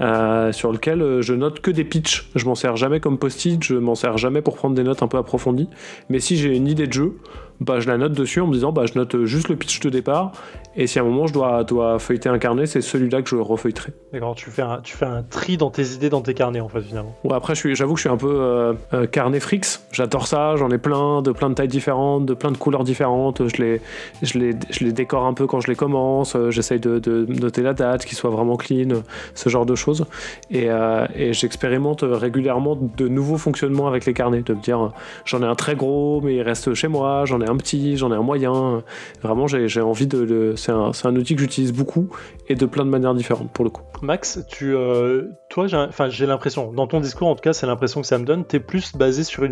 [0.02, 2.30] euh, sur lequel euh, je note que des pitchs.
[2.36, 5.08] Je m'en sers jamais comme post-it, je m'en sers jamais pour prendre des notes un
[5.08, 5.70] peu approfondies.
[6.10, 7.18] Mais si j'ai une idée de jeu,
[7.62, 9.90] bah, je la note dessus en me disant bah, je note juste le pitch de
[9.90, 10.34] départ.
[10.78, 13.36] Et si à un moment je dois, dois feuilleter un carnet, c'est celui-là que je
[13.38, 13.94] refeuilleterai.
[14.12, 16.68] D'accord, tu fais un tu fais un tri dans tes idées dans tes carnets en
[16.70, 17.16] fait finalement.
[17.24, 19.62] Ouais, après, j'avoue que je suis un peu euh, euh, carnet frix.
[19.92, 20.56] J'adore ça.
[20.58, 23.48] J'en ai plein, de plein de tailles différentes, de plein de couleurs différentes.
[23.48, 23.82] Je les,
[24.22, 26.36] je les, je les décore un peu quand je les commence.
[26.36, 29.02] Euh, J'essaye de, de noter la date, qu'il soit vraiment clean,
[29.34, 30.06] ce genre de choses.
[30.52, 34.42] Et, euh, et j'expérimente régulièrement de nouveaux fonctionnements avec les carnets.
[34.42, 34.92] De me dire,
[35.24, 37.24] j'en ai un très gros, mais il reste chez moi.
[37.26, 38.84] J'en ai un petit, j'en ai un moyen.
[39.22, 40.20] Vraiment, j'ai envie de.
[40.20, 40.72] le- C'est
[41.06, 42.10] un, outil que j'utilise beaucoup
[42.48, 43.84] et de plein de manières différentes pour le coup.
[44.02, 48.08] Max, tu, euh, toi, j'ai, l'impression, dans ton discours en tout cas, c'est l'impression que
[48.08, 49.44] ça me donne, t'es plus basé sur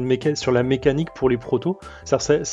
[0.51, 1.77] la mécanique pour les protos.
[2.03, 2.49] C'est,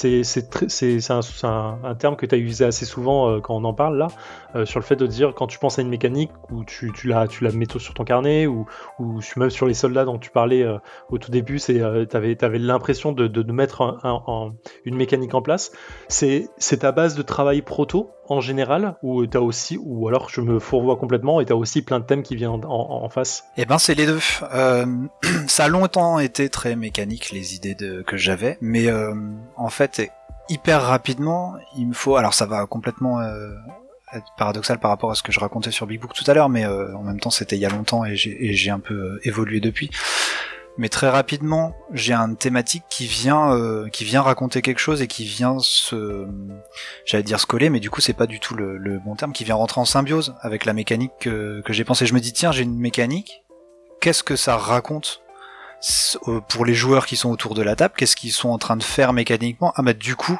[1.44, 4.08] un, terme que tu as utilisé assez souvent euh, quand on en parle là,
[4.54, 7.08] euh, sur le fait de dire quand tu penses à une mécanique ou tu, tu
[7.08, 8.66] la, tu la mets sur ton carnet ou,
[8.98, 10.66] ou même sur les soldats dont tu parlais
[11.08, 14.48] au tout début, t'avais, t'avais l'impression de, mettre un- un- un-
[14.84, 15.72] une mécanique en place.
[16.08, 20.58] C'est ta base de travail proto en général ou t'as aussi, ou alors je me
[20.58, 23.44] fourvoie complètement et t'as aussi plein de thèmes qui viennent en, face.
[23.56, 24.20] Eh ben c'est les deux.
[24.54, 24.86] Euh,
[25.48, 29.14] ça a longtemps été très mécanique les idées que j'avais, mais euh,
[29.56, 30.10] en fait
[30.48, 32.16] hyper rapidement il me faut.
[32.16, 33.50] Alors ça va complètement euh,
[34.12, 36.48] être paradoxal par rapport à ce que je racontais sur Big Book tout à l'heure,
[36.48, 39.58] mais euh, en même temps c'était il y a longtemps et j'ai un peu évolué
[39.58, 39.90] depuis.
[40.78, 45.08] Mais très rapidement, j'ai une thématique qui vient, euh, qui vient raconter quelque chose et
[45.08, 46.26] qui vient se,
[47.04, 49.44] j'allais dire se coller, mais du coup c'est pas du tout le, bon terme, qui
[49.44, 52.06] vient rentrer en symbiose avec la mécanique que, j'ai pensé.
[52.06, 53.42] Je me dis tiens j'ai une mécanique,
[54.00, 55.22] qu'est-ce que ça raconte
[56.28, 57.94] euh, pour les joueurs qui sont autour de la table?
[57.96, 59.72] Qu'est-ce qu'ils sont en train de faire mécaniquement?
[59.76, 60.38] Ah bah du coup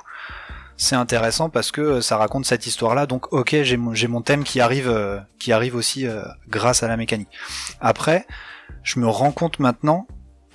[0.76, 3.06] c'est intéressant parce que euh, ça raconte cette histoire-là.
[3.06, 6.06] Donc ok j'ai mon, thème qui arrive, qui arrive aussi
[6.48, 7.28] grâce à la mécanique.
[7.80, 8.26] Après
[8.84, 10.06] je me rends compte maintenant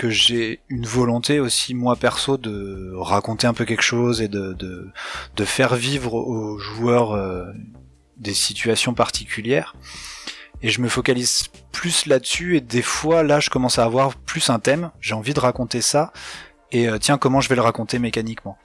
[0.06, 4.54] que j'ai une volonté aussi moi perso de raconter un peu quelque chose et de
[4.54, 7.46] de, faire vivre aux joueurs euh,
[8.18, 9.76] des situations particulières.
[10.62, 14.50] Et je me focalise plus là-dessus et des fois là je commence à avoir plus
[14.50, 14.92] un thème.
[15.02, 16.14] J'ai envie de raconter ça.
[16.72, 18.58] Et euh, tiens comment je vais le raconter mécaniquement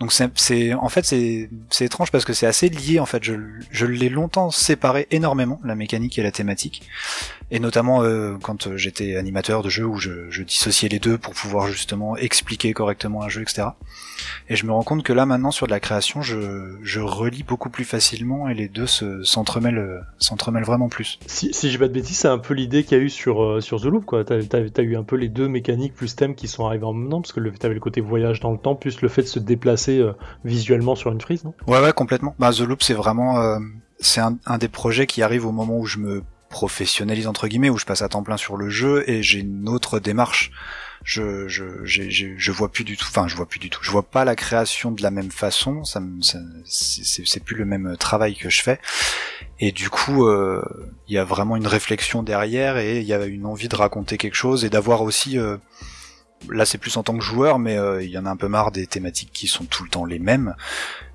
[0.00, 3.22] donc c'est en fait c'est étrange parce que c'est assez lié en fait.
[3.22, 3.34] Je,
[3.70, 6.82] je l'ai longtemps séparé énormément la mécanique et la thématique.
[7.50, 11.68] Et notamment euh, quand j'étais animateur de jeu où je, dissociais les deux pour pouvoir
[11.68, 13.68] justement expliquer correctement un jeu etc
[14.48, 17.42] et je me rends compte que là maintenant sur de la création je, je relis
[17.42, 21.18] beaucoup plus facilement et les deux se s'entremêlent euh, s'entremêlent vraiment plus.
[21.26, 23.42] Si, si dis pas de bêtises, c'est un peu l'idée qu'il y a eu sur,
[23.42, 24.24] euh, sur The Loop, quoi.
[24.24, 27.10] T'as, t'as eu un peu les deux mécaniques plus thèmes qui sont arrivés en même
[27.10, 29.38] temps, parce que t'avais le côté voyage dans le temps, plus le fait de se
[29.54, 30.12] déplacer euh,
[30.44, 31.54] visuellement sur une frise, non?
[31.66, 32.34] Ouais, ouais, complètement.
[32.38, 33.58] Bah, The Loop, c'est vraiment, euh,
[34.00, 37.78] c'est un, des projets qui arrive au moment où je me professionnalise entre guillemets, où
[37.78, 40.50] je passe à temps plein sur le jeu et j'ai une autre démarche.
[41.04, 43.80] Je, je, j'ai- je vois plus du tout, enfin, je vois plus du tout.
[43.82, 45.82] Je vois pas la création de la même façon.
[45.84, 48.78] Ça, ça c'est, plus le même travail que je fais.
[49.58, 50.62] Et du coup, euh,
[51.08, 54.16] il y a vraiment une réflexion derrière et il y a une envie de raconter
[54.16, 55.56] quelque chose et d'avoir aussi euh,
[56.50, 58.72] là c'est plus en tant que joueur, mais il y en a un peu marre
[58.72, 60.54] des thématiques qui sont tout le temps les mêmes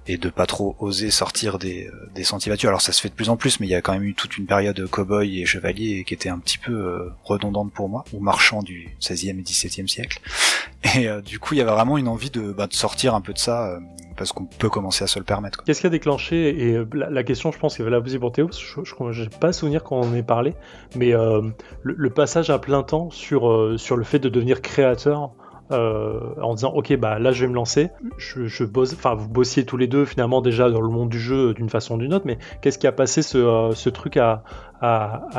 [0.07, 2.67] et de pas trop oser sortir des, euh, des sentiers battus.
[2.67, 4.13] Alors ça se fait de plus en plus, mais il y a quand même eu
[4.13, 8.05] toute une période cow-boy et chevalier qui était un petit peu euh, redondante pour moi,
[8.13, 10.21] ou marchand du 16e et 17e siècle.
[10.95, 13.21] Et euh, du coup, il y avait vraiment une envie de, bah, de sortir un
[13.21, 13.79] peu de ça,
[14.15, 15.63] parce qu'on peut commencer à se le permettre.
[15.63, 18.49] Qu'est-ce qui a déclenché Et la, question, je pense, qu'il va la poser pour Théo,
[18.51, 20.53] je n'ai pas souvenir quand on en ait parlé,
[20.95, 21.13] mais
[21.83, 25.33] le, passage à plein temps sur, sur le fait de devenir créateur
[25.69, 27.89] euh, en disant ok bah là je vais me lancer.
[28.17, 31.53] Je, bosse, enfin vous bossiez tous les deux finalement déjà dans le monde du jeu
[31.53, 34.43] d'une façon ou d'une autre, mais qu'est-ce qui a passé ce, euh, truc à,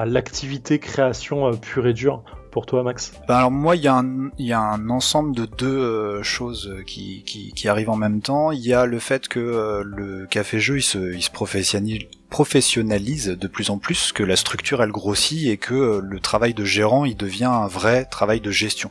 [0.04, 3.12] l'activité création euh, pure et dure pour toi, Max?
[3.28, 8.20] Ben Alors moi, il y, a un, ensemble de deux choses qui, arrivent en même
[8.20, 8.52] temps.
[8.52, 13.48] Il y a le fait que le café-jeu, il se, il se professionnalise, professionnalise de
[13.48, 17.16] plus en plus, que la structure elle grossit et que le travail de gérant il
[17.16, 18.90] devient un vrai travail de gestion.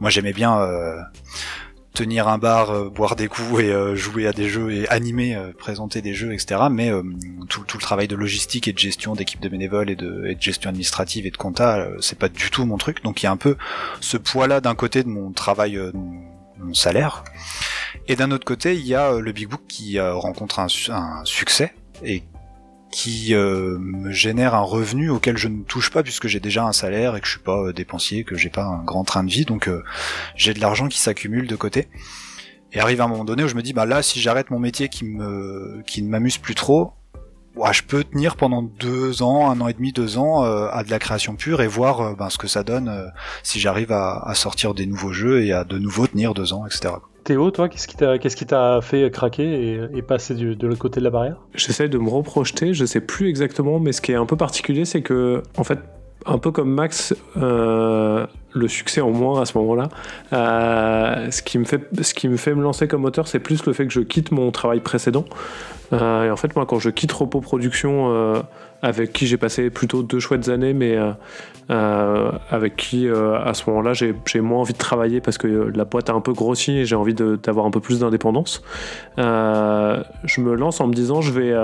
[0.00, 0.98] Moi j'aimais bien euh,
[1.92, 5.38] tenir un bar, euh, boire des coups et euh, jouer à des jeux et animer,
[5.58, 6.62] présenter des jeux, etc.
[6.70, 6.90] Mais
[7.48, 10.40] tout, le travail de logistique et de gestion d'équipe de bénévoles et de, et de,
[10.40, 13.02] gestion administrative et de compta, c'est pas du tout mon truc.
[13.04, 13.56] Donc il y a un peu
[14.00, 15.78] ce poids-là d'un côté de mon travail,
[16.58, 17.24] mon salaire,
[18.08, 21.74] et d'un autre côté il y a le Big Book qui rencontre un, un succès
[22.02, 22.22] et
[22.90, 26.72] qui euh, me génère un revenu auquel je ne touche pas puisque j'ai déjà un
[26.72, 29.30] salaire et que je suis pas euh, dépensier, que j'ai pas un grand train de
[29.30, 29.82] vie, donc euh,
[30.36, 31.88] j'ai de l'argent qui s'accumule de côté.
[32.72, 34.88] Et arrive un moment donné où je me dis bah là si j'arrête mon métier
[34.88, 36.92] qui me qui ne m'amuse plus trop,
[37.72, 41.00] je peux tenir pendant deux ans, un an et demi, deux ans à de la
[41.00, 43.10] création pure et voir ben, ce que ça donne
[43.42, 46.94] si j'arrive à, sortir des nouveaux jeux et à de nouveau tenir deux ans, etc.
[47.24, 47.86] Théo, toi, qu'est-ce
[48.36, 51.36] qui t'a, fait craquer et, passer de l'autre côté de la barrière?
[51.54, 54.84] J'essaie de me reprojeter, je sais plus exactement, mais ce qui est un peu particulier,
[54.84, 55.78] c'est que, en fait,
[56.26, 59.88] un peu comme Max, euh, le succès en moins à ce moment-là.
[60.32, 63.64] Euh, ce, qui me fait, ce qui me fait me lancer comme auteur, c'est plus
[63.66, 65.24] le fait que je quitte mon travail précédent.
[65.92, 68.42] Euh, et en fait, moi, quand je quitte Repos Production,
[68.82, 70.96] avec qui j'ai passé plutôt deux chouettes années, mais
[71.68, 76.12] avec qui, à ce moment-là, j'ai moins envie de travailler parce que la boîte a
[76.12, 78.62] un peu grossi et j'ai envie d'avoir un peu plus d'indépendance.
[79.16, 81.54] je me lance en me disant, je vais,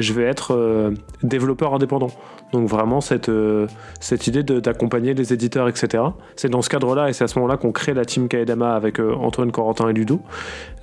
[0.00, 2.10] je vais être développeur indépendant.
[2.54, 3.66] Donc vraiment cette, euh,
[3.98, 6.04] cette idée d'accompagner les éditeurs, etc.
[6.36, 9.00] C'est dans ce cadre-là et c'est à ce moment-là qu'on crée la team Kaedama avec
[9.00, 10.20] euh, Antoine Corentin et Ludo.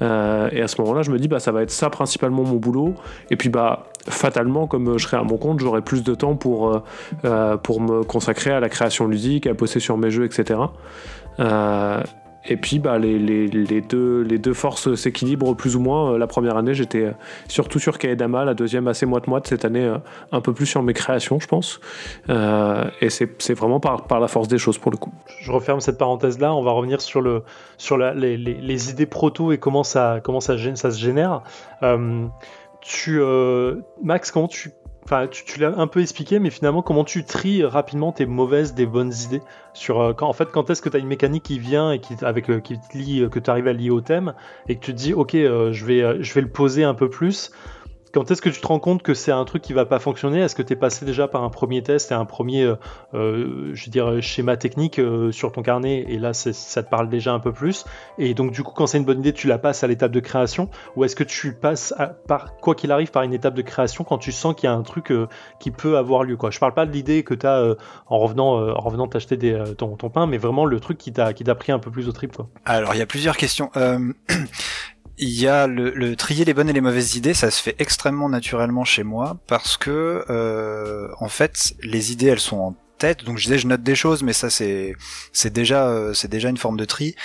[0.01, 2.57] Euh, et à ce moment-là, je me dis bah ça va être ça principalement mon
[2.57, 2.93] boulot.
[3.29, 6.81] Et puis bah fatalement, comme je serai à mon compte, j'aurai plus de temps pour,
[7.63, 10.59] pour me consacrer à la création ludique, à bosser sur mes jeux, etc.
[12.45, 16.13] Et puis bah, les, deux, forces s'équilibrent plus ou moins.
[16.13, 17.11] Euh, la première année, j'étais euh,
[17.47, 19.47] surtout sur Kaedama, la deuxième assez moite-moite.
[19.47, 19.97] Cette année, euh,
[20.31, 21.79] un peu plus sur mes créations, je pense.
[22.29, 25.13] et c'est vraiment par, la force des choses pour le coup.
[25.41, 26.53] Je referme cette parenthèse-là.
[26.53, 31.41] On va revenir sur, les, idées proto et comment ça, se génère.
[34.03, 34.71] Max, comment tu
[35.31, 39.11] Tu, l'as un peu expliqué, mais finalement, comment tu tries rapidement tes mauvaises des bonnes
[39.25, 39.41] idées
[39.73, 41.99] sur euh, quand en fait quand est-ce que tu as une mécanique qui vient et
[41.99, 44.33] qui avec euh, qui te lie, que tu arrives à lier au thème
[44.69, 47.09] et que tu te dis ok euh, je vais je vais le poser un peu
[47.09, 47.51] plus
[48.11, 50.41] quand est-ce que tu te rends compte que c'est un truc qui va pas fonctionner?
[50.41, 52.75] Est-ce que tu es passé déjà par un premier test et un premier euh,
[53.13, 57.39] euh je schéma technique euh, sur ton carnet et là ça te parle déjà un
[57.39, 57.85] peu plus?
[58.17, 60.19] Et donc du coup quand c'est une bonne idée tu la passes à l'étape de
[60.19, 60.69] création?
[60.95, 61.93] Ou est-ce que tu passes
[62.27, 64.75] par quoi qu'il arrive par une étape de création quand tu sens qu'il y a
[64.75, 65.13] un truc
[65.59, 66.51] qui peut avoir lieu quoi?
[66.51, 67.75] Je parle pas de l'idée que tu as
[68.07, 69.37] en revenant en revenant t'acheter
[69.77, 72.37] ton, pain mais vraiment le truc qui t'a pris un peu plus au trip.
[72.65, 73.71] Alors il y a plusieurs questions.
[75.17, 78.29] il y a le, trier les bonnes et les mauvaises idées, ça se fait extrêmement
[78.29, 83.23] naturellement chez moi parce que euh, en fait les idées elles sont en tête.
[83.23, 84.95] Donc je disais je note des choses, mais ça c'est
[85.31, 87.15] c'est déjà euh, c'est déjà une forme de tri.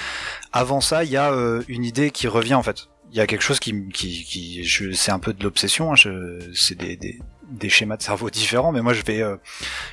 [0.52, 2.88] Avant ça, il y a euh, une idée qui revient en fait.
[3.12, 5.92] Il y a quelque chose qui qui, qui c'est un peu de l'obsession.
[5.92, 5.96] Hein,
[6.54, 7.20] c'est des, des
[7.50, 9.36] des schémas de cerveau différents, mais moi je vais euh,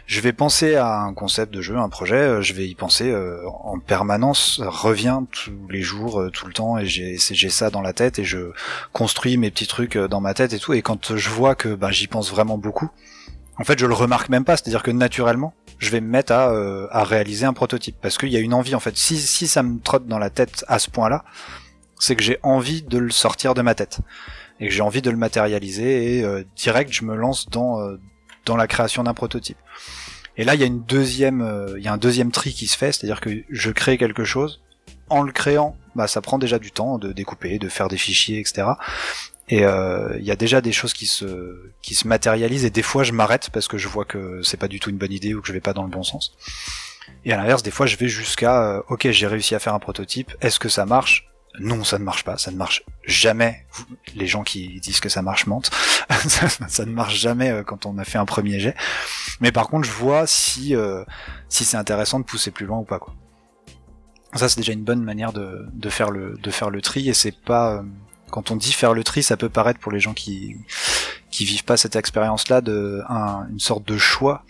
[0.06, 3.12] je vais penser à un concept de jeu, un projet, euh, je vais y penser
[3.12, 7.94] euh, en permanence, revient tous les jours, tout le temps, et j'ai ça dans la
[7.94, 8.52] tête et je
[8.92, 11.92] construis mes petits trucs dans ma tête et tout, et quand je vois que bah,
[11.92, 12.90] j'y pense vraiment beaucoup,
[13.58, 16.52] en fait je le remarque même pas, c'est-à-dire que naturellement je vais me mettre à,
[16.92, 18.98] à réaliser un prototype parce qu'il y a une envie en fait.
[18.98, 21.26] Si si ça me trotte dans la tête à ce point-là,
[22.00, 24.00] c'est que j'ai envie de le sortir de ma tête
[24.60, 28.00] et que j'ai envie de le matérialiser et euh, direct je me lance dans euh,
[28.46, 29.58] dans la création d'un prototype.
[30.38, 32.68] Et là il y a une deuxième euh, il y a un deuxième tri qui
[32.68, 34.62] se fait, c'est-à-dire que je crée quelque chose
[35.10, 38.40] en le créant, bah ça prend déjà du temps de découper, de faire des fichiers,
[38.40, 38.68] etc.
[39.50, 43.04] Et il y a déjà des choses qui se qui se matérialisent et des fois
[43.04, 45.42] je m'arrête parce que je vois que c'est pas du tout une bonne idée ou
[45.42, 46.34] que je vais pas dans le bon sens.
[47.26, 49.80] Et à l'inverse, des fois, je vais jusqu'à, euh, ok, j'ai réussi à faire un
[49.80, 51.30] prototype, est-ce que ça marche?
[51.60, 53.66] Non, ça ne marche pas, ça ne marche jamais.
[54.16, 55.70] Les gens qui disent que ça marche mentent.
[56.68, 58.76] ça, ne marche jamais euh, quand on a fait un premier jet.
[59.40, 61.04] Mais par contre, je vois si euh,
[61.50, 62.98] si c'est intéressant de pousser plus loin ou pas.
[62.98, 63.14] Quoi.
[64.34, 67.14] Ça, c'est déjà une bonne manière de, de faire le de faire le tri, et
[67.14, 67.84] c'est pas
[68.32, 70.58] quand on dit faire le tri, ça peut paraître pour les gens qui
[71.30, 74.44] qui vivent pas cette expérience-là de un, une sorte de choix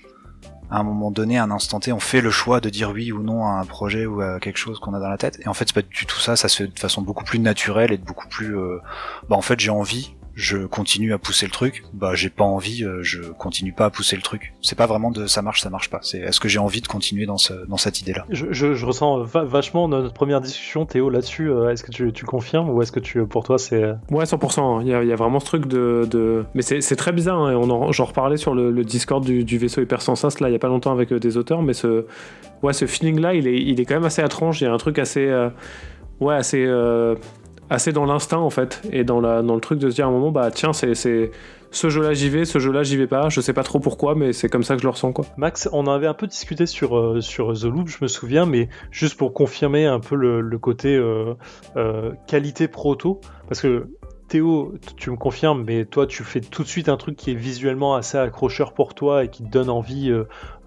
[0.73, 3.11] à un moment donné, à un instant T, on fait le choix de dire oui
[3.11, 5.39] ou non à un projet ou à quelque chose qu'on a dans la tête.
[5.45, 6.35] Et en fait, c'est pas du tout ça.
[6.35, 8.57] Ça se fait de façon beaucoup plus naturelle et de beaucoup plus.
[8.57, 8.79] Euh,
[9.29, 12.83] bah en fait, j'ai envie je continue à pousser le truc, bah j'ai pas envie,
[12.83, 14.53] euh, je continue pas à pousser le truc.
[14.61, 15.99] C'est pas vraiment de ça marche, ça marche pas.
[16.01, 18.25] C'est est-ce que j'ai envie de continuer dans, ce, dans cette idée-là?
[18.29, 21.49] Je, je, je, ressens vachement notre première discussion, Théo, là-dessus.
[21.49, 23.83] Euh, est-ce que tu, tu, confirmes ou est-ce que tu, pour toi, c'est.
[23.83, 24.81] Euh, ouais, 100%.
[24.81, 26.07] Il y a, il y a vraiment ce truc de.
[26.09, 26.45] de...
[26.55, 27.39] Mais c'est très bizarre.
[27.39, 30.55] Hein, on j'en reparlais sur le, le Discord du, du, vaisseau Hypersensas, là, il y
[30.55, 32.05] a pas longtemps avec des auteurs, mais ce,
[32.63, 34.61] ouais, ce feeling-là, il est, il est quand même assez étrange.
[34.61, 35.31] Il y a un truc assez.
[36.19, 36.65] ouais, assez
[37.69, 40.31] assez dans l'instinct en fait et dans, le truc de se dire à un moment
[40.31, 40.93] bah tiens c'est
[41.73, 44.31] ce jeu-là j'y vais, ce jeu-là j'y vais pas, je sais pas trop pourquoi, mais
[44.31, 45.25] c'est comme ça que je le ressens quoi.
[45.37, 48.69] Max, on avait un peu discuté sur, euh, sur The Loop, je me souviens, mais
[48.91, 51.33] juste pour confirmer un peu le, côté euh,
[51.75, 53.87] euh, qualité proto, parce que
[54.27, 57.35] Théo, tu me confirmes, mais toi, tu fais tout de suite un truc qui est
[57.35, 60.11] visuellement assez accrocheur pour toi et qui te donne envie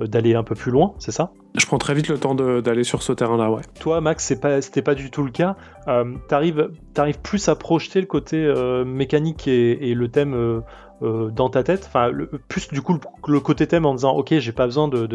[0.00, 1.32] d'aller un peu plus loin, c'est ça?
[1.58, 3.62] Je prends très vite le temps d'aller sur ce terrain-là, ouais.
[3.80, 5.56] Toi, Max, c'est pas, c'était pas du tout le cas.
[5.88, 10.34] Euh, t'arrives, arrives plus à projeter le côté euh, mécanique et, le thème
[11.02, 12.10] euh, dans ta tête, enfin
[12.48, 15.06] plus du coup le, côté thème en disant ok j'ai pas besoin de,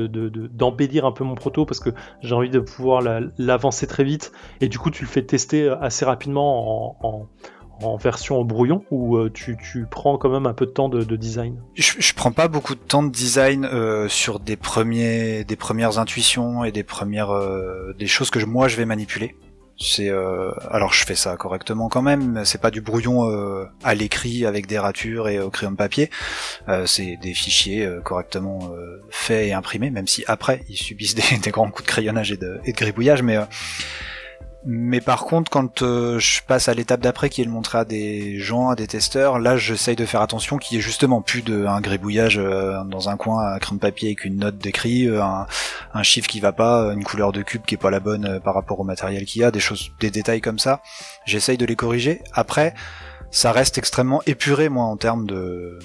[0.47, 1.89] d'embellir un peu mon proto parce que
[2.21, 3.01] j'ai envie de pouvoir
[3.39, 7.27] l'avancer très vite et du coup tu le fais tester assez rapidement en
[7.60, 7.60] en
[7.97, 11.15] version brouillon ou euh, tu, tu, prends quand même un peu de temps de, de
[11.15, 11.61] design?
[11.75, 15.99] Je, je, prends pas beaucoup de temps de design euh, sur des premiers des premières
[15.99, 19.35] intuitions et des premières euh, des choses que moi je vais manipuler.
[19.83, 20.11] C'est
[20.69, 23.27] alors je fais ça correctement quand même c'est pas du brouillon
[23.83, 26.11] à l'écrit avec des ratures et au crayon de papier.
[26.85, 28.71] C'est des fichiers correctement
[29.09, 32.59] faits et imprimés même si après ils subissent des, grands coups de crayonnage et de,
[32.63, 33.39] et de gribouillage mais
[34.63, 37.85] mais par contre, quand euh, je passe à l'étape d'après, qui est le montrer à
[37.85, 41.41] des gens, à des testeurs, là, j'essaye de faire attention qu'il y ait justement plus
[41.41, 45.23] de un gribouillage euh, dans un coin à crayon papier avec une note d'écrit, euh,
[45.93, 48.53] un, chiffre qui va pas, une couleur de cube qui est pas la bonne par
[48.53, 50.81] rapport au matériel qu'il y a, des choses, des détails comme ça.
[51.25, 52.21] J'essaye de les corriger.
[52.33, 52.75] Après,
[53.31, 55.79] ça reste extrêmement épuré moi en termes de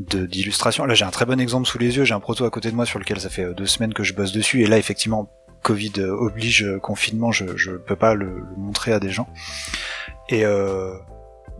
[0.00, 0.84] d'illustration.
[0.84, 2.76] Là j'ai un très bon exemple sous les yeux, j'ai un proto à côté de
[2.76, 5.30] moi sur lequel ça fait deux semaines que je bosse dessus et là effectivement
[5.62, 9.28] Covid oblige euh, confinement, je, je peux pas le, montrer à des gens.
[10.28, 10.94] Et euh,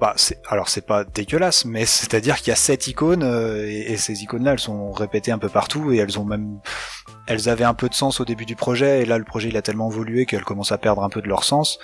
[0.00, 3.96] bah c'est alors c'est pas dégueulasse, mais c'est-à-dire qu'il y a sept icônes euh, et,
[3.96, 6.60] ces icônes-là, elles sont répétées un peu partout et elles ont même
[7.26, 9.56] elles avaient un peu de sens au début du projet et là le projet il
[9.56, 11.78] a tellement évolué qu'elles commencent à perdre un peu de leur sens.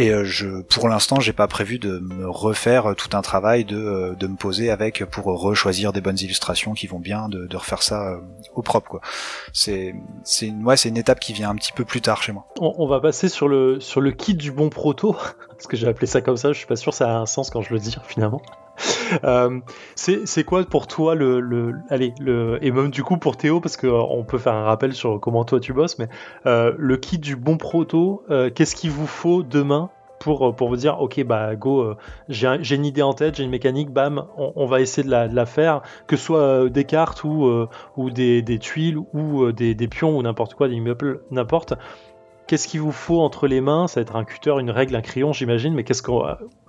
[0.00, 3.76] Et euh, je, pour l'instant, j'ai pas prévu de me refaire tout un travail de,
[3.76, 7.56] euh, de me poser avec pour rechoisir des bonnes illustrations qui vont bien, de, de
[7.56, 8.20] refaire ça euh,
[8.54, 8.88] au propre.
[8.88, 9.00] Quoi.
[9.52, 12.30] C'est, c'est une, ouais, c'est une étape qui vient un petit peu plus tard chez
[12.30, 12.46] moi.
[12.60, 15.16] On, on va passer sur le, sur le kit du bon proto,
[15.48, 16.52] parce que j'ai appelé ça comme ça.
[16.52, 18.40] Je suis pas sûr que ça a un sens quand je le dis finalement.
[19.24, 19.60] Euh,
[19.94, 24.38] c'est quoi pour toi le, et même du coup pour Théo parce que on peut
[24.38, 26.08] faire un rappel sur comment toi tu bosses mais
[26.46, 31.00] euh, le kit du bon proto euh, qu'est-ce qu'il vous faut demain pour, vous dire
[31.00, 31.94] ok bah go
[32.28, 35.82] j'ai une idée en tête j'ai une mécanique bam on, va essayer de la, faire
[36.08, 37.70] que ce soit des cartes ou,
[38.10, 41.74] des, tuiles ou des, des pions ou n'importe quoi des immeubles n'importe
[42.48, 43.86] qu'est-ce qu'il vous faut entre les mains?
[43.86, 45.74] Ça va être un cutter, une règle, un crayon, j'imagine.
[45.74, 46.10] Mais qu'est-ce que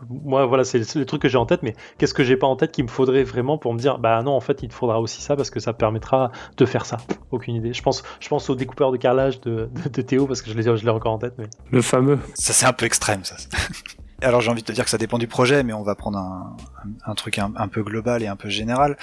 [0.09, 1.63] moi, voilà, c'est le truc que j'ai en tête.
[1.63, 4.21] Mais qu'est-ce que j'ai pas en tête qu'il me faudrait vraiment pour me dire, bah
[4.21, 6.97] non, en fait, il te faudra aussi ça parce que ça permettra de faire ça.
[7.31, 7.73] Aucune idée.
[7.73, 10.63] Je pense, je pense au découpeur de carrelage de, de, Théo parce que je l'ai,
[10.63, 11.33] je l'ai encore en tête.
[11.37, 11.45] Mais...
[11.71, 12.19] Le fameux.
[12.35, 13.35] Ça c'est un peu extrême, ça.
[14.21, 16.17] Alors j'ai envie de te dire que ça dépend du projet, mais on va prendre
[16.17, 16.57] un,
[17.05, 18.97] un, truc un, peu global et un peu général.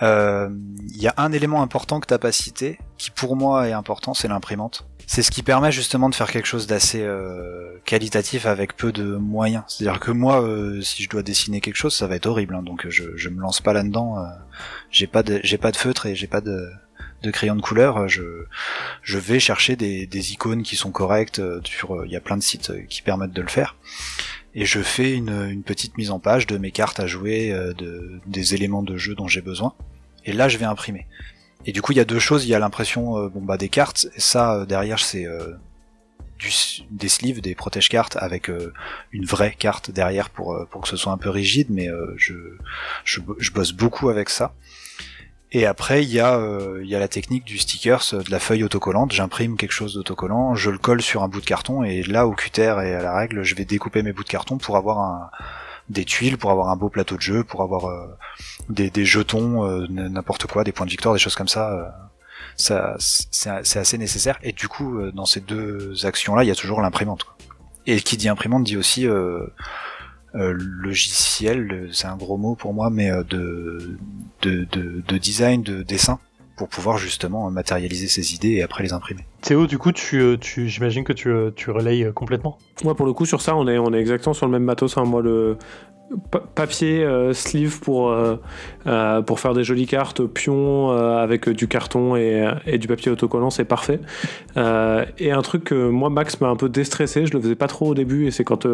[0.00, 0.48] Il euh,
[0.94, 4.28] y a un élément important que t'as pas cité, qui pour moi est important, c'est
[4.28, 8.92] l'imprimante c'est ce qui permet justement de faire quelque chose d'assez euh, qualitatif avec peu
[8.92, 9.64] de moyens.
[9.66, 12.54] C'est-à-dire que moi, euh, si je dois dessiner quelque chose, ça va être horrible.
[12.54, 14.18] Hein, donc je, je me lance pas là-dedans.
[14.18, 14.28] Euh,
[14.92, 16.70] j'ai pas de j'ai pas de feutre et j'ai pas de,
[17.24, 18.06] de crayon de couleur.
[18.06, 18.22] Je
[19.02, 21.42] je vais chercher des, des icônes qui sont correctes.
[21.42, 23.74] Il y a plein de sites qui permettent de le faire.
[24.54, 28.20] Et je fais une, une petite mise en page de mes cartes à jouer, de,
[28.26, 29.74] des éléments de jeu dont j'ai besoin.
[30.24, 31.06] Et là, je vais imprimer.
[31.66, 32.44] Et du coup, il y a deux choses.
[32.44, 34.06] Il y a l'impression euh, bon bah des cartes.
[34.14, 35.54] Et ça euh, derrière, c'est euh,
[36.90, 38.50] des sleeves, des protège cartes avec
[39.12, 41.66] une vraie carte derrière pour pour que ce soit un peu rigide.
[41.68, 42.32] Mais je,
[43.04, 44.54] je, je bosse beaucoup avec ça.
[45.52, 48.38] Et après, il y, a, euh, y a la technique du stickers, euh, de la
[48.38, 49.10] feuille autocollante.
[49.12, 52.32] J'imprime quelque chose d'autocollant, je le colle sur un bout de carton, et là, au
[52.32, 55.30] cutter et à la règle, je vais découper mes bouts de carton pour avoir un,
[55.88, 58.06] des tuiles, pour avoir un beau plateau de jeu, pour avoir euh,
[58.68, 61.96] des, des, jetons, n'importe quoi, des points de victoire, des choses comme ça.
[62.56, 64.38] ça c'est assez nécessaire.
[64.44, 67.26] Et du coup, dans ces deux actions-là, il y a toujours l'imprimante.
[67.86, 69.08] Et qui dit imprimante dit aussi
[70.34, 73.96] euh, logiciel, c'est un gros mot pour moi, mais euh, de,
[74.42, 76.18] de, de, design, de dessin,
[76.56, 79.26] pour pouvoir justement matérialiser ses idées et après les imprimer.
[79.40, 82.58] Théo, du coup, tu, euh, tu j'imagine que tu, tu relayes complètement?
[82.84, 84.96] Moi, pour le coup, sur ça, on est, on est exactement sur le même matos.
[84.96, 85.04] Hein.
[85.04, 85.56] Moi, le,
[86.54, 88.36] papier euh, sleeve pour, euh,
[88.86, 93.50] euh, pour faire des jolies cartes, pions avec du carton et, et, du papier autocollant,
[93.50, 94.00] c'est parfait.
[94.56, 97.88] et un truc que moi, Max m'a un peu déstressé, je le faisais pas trop
[97.88, 98.66] au début, et c'est quand,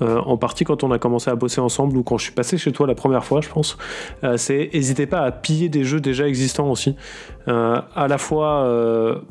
[0.00, 2.72] en partie quand on a commencé à bosser ensemble ou quand je suis passé chez
[2.72, 3.78] toi la première fois, je pense,
[4.36, 6.96] c'est n'hésitez pas à piller des jeux déjà existants aussi.
[7.46, 8.68] à la fois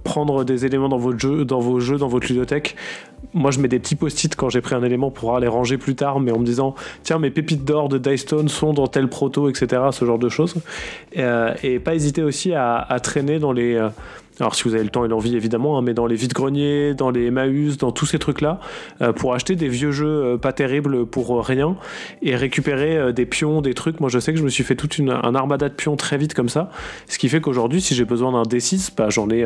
[0.03, 2.75] prendre des éléments dans votre jeu, dans vos jeux, dans votre ludothèque,
[3.33, 5.95] moi je mets des petits post-it quand j'ai pris un élément pour aller ranger plus
[5.95, 9.81] tard, mais en me disant tiens mes pépites d'or de Dystone sont tel proto, etc.
[9.91, 10.55] Ce genre de choses.
[11.17, 13.89] Euh, et pas hésiter aussi à, traîner dans les, euh,
[14.43, 17.11] alors si vous avez le temps et l'envie évidemment, hein, mais dans les vides-greniers, dans
[17.11, 18.59] les Emmaüs, dans tous ces trucs-là,
[19.01, 21.77] euh, pour acheter des vieux jeux euh, pas terribles pour euh, rien
[22.21, 24.01] et récupérer des pions, des trucs.
[24.01, 26.17] Moi je sais que je me suis fait toute une, un armada de pions très
[26.17, 26.69] vite comme ça,
[27.07, 29.45] ce qui fait qu'aujourd'hui si j'ai besoin d'un D6, bah, j'en ai,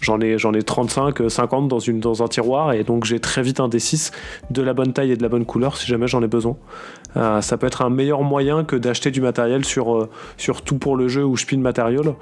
[0.00, 4.12] j'en ai, ai 35, 50 dans, un tiroir et donc j'ai très vite un D6
[4.50, 6.56] de la bonne taille et de la bonne couleur si jamais j'en ai besoin.
[7.14, 11.08] ça peut être un meilleur moyen que d'acheter du matériel sur, sur tout pour le
[11.08, 12.14] jeu ou Spin Material,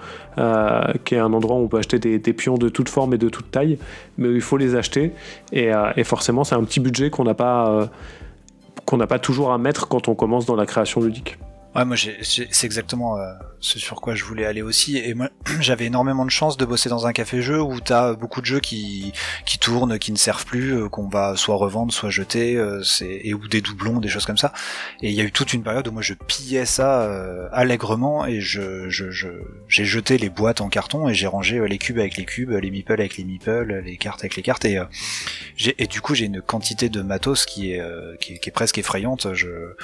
[1.04, 3.18] qui est un endroit où on peut acheter des des, pions de toute forme et
[3.18, 3.78] de toute taille,
[4.18, 5.12] mais il faut les acheter.
[5.52, 7.86] Et, euh, forcément, c'est un petit budget qu'on n'a pas, euh,
[8.84, 11.38] qu'on n'a pas toujours à mettre quand on commence dans la création ludique.
[11.74, 13.32] Ouais, moi, c'est exactement euh,
[13.66, 14.96] ce sur quoi je voulais aller aussi.
[14.96, 15.28] Et moi,
[15.60, 19.12] j'avais énormément de chance de bosser dans un café-jeu où t'as beaucoup de jeux qui,
[19.44, 23.34] qui tournent, qui ne servent plus, euh, qu'on va soit revendre, soit jeter, euh, et
[23.34, 24.52] ou des doublons, des choses comme ça.
[25.02, 26.86] Et il y a eu toute une période où moi je pillais ça
[27.52, 32.16] allègrement et je, j'ai jeté les boîtes en carton et j'ai rangé les cubes avec
[32.16, 34.64] les cubes, les meeples avec les meeples, les cartes avec les cartes.
[34.64, 34.78] Et,
[35.56, 37.82] j'ai, et du coup, j'ai une quantité de matos qui est,
[38.20, 39.34] qui est presque effrayante.
[39.34, 39.74] Je,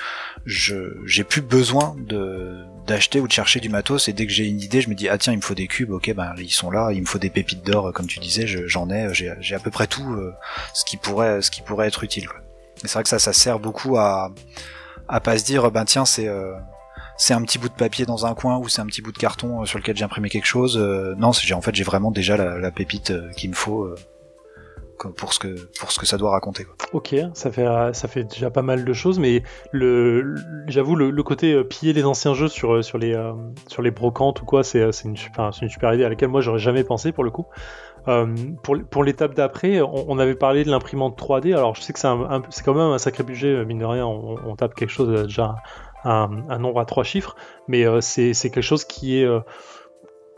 [0.45, 4.47] je, j'ai plus besoin de d'acheter ou de chercher du matos et dès que j'ai
[4.47, 6.51] une idée je me dis ah tiens il me faut des cubes ok ben ils
[6.51, 9.59] sont là il me faut des pépites d'or comme tu disais j'en ai j'ai à
[9.59, 10.35] peu près tout euh,
[10.75, 12.29] ce qui pourrait ce qui pourrait être utile
[12.85, 14.33] et c'est vrai que ça ça sert beaucoup à
[15.09, 16.55] à pas se dire ben tiens c'est euh,
[17.17, 19.19] c'est un petit bout de papier dans un coin ou c'est un petit bout de
[19.19, 22.37] carton euh, sur lequel j'ai imprimé quelque chose non j'ai en fait j'ai vraiment déjà
[22.37, 23.95] la, la pépite qu'il me faut
[25.09, 26.67] pour ce que pour ce que ça doit raconter.
[26.93, 29.43] Ok, ça fait ça fait déjà pas mal de choses, mais
[29.73, 33.33] j'avoue le, côté euh, piller les anciens jeux sur euh, sur les euh,
[33.69, 36.59] sur les brocantes ou quoi, c'est une super une super idée à laquelle moi j'aurais
[36.59, 37.47] jamais pensé pour le coup.
[38.05, 41.55] pour, pour l'étape d'après, on, avait parlé de l'imprimante 3D.
[41.55, 42.09] Alors je sais que c'est
[42.51, 45.55] c'est quand même un sacré budget, mine de rien, on, tape quelque chose déjà
[46.05, 47.37] un, un, nombre à trois chiffres,
[47.69, 49.29] mais c'est quelque chose qui est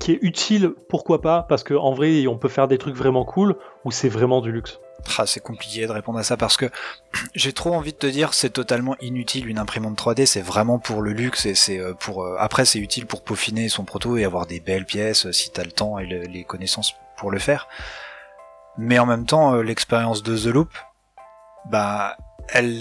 [0.00, 3.56] qui est utile, pourquoi pas, parce qu'en vrai, on peut faire des trucs vraiment cool,
[3.84, 4.80] ou c'est vraiment du luxe.
[5.18, 6.66] Ah, c'est compliqué de répondre à ça parce que
[7.34, 11.02] j'ai trop envie de te dire c'est totalement inutile une imprimante 3D, c'est vraiment pour
[11.02, 14.24] le luxe et c'est euh, pour euh, après c'est utile pour peaufiner son proto et
[14.24, 17.68] avoir des belles pièces euh, si t'as le temps et les connaissances pour le faire.
[18.78, 20.70] Mais en même temps l'expérience de The Loop,
[21.70, 22.16] bah
[22.48, 22.72] elle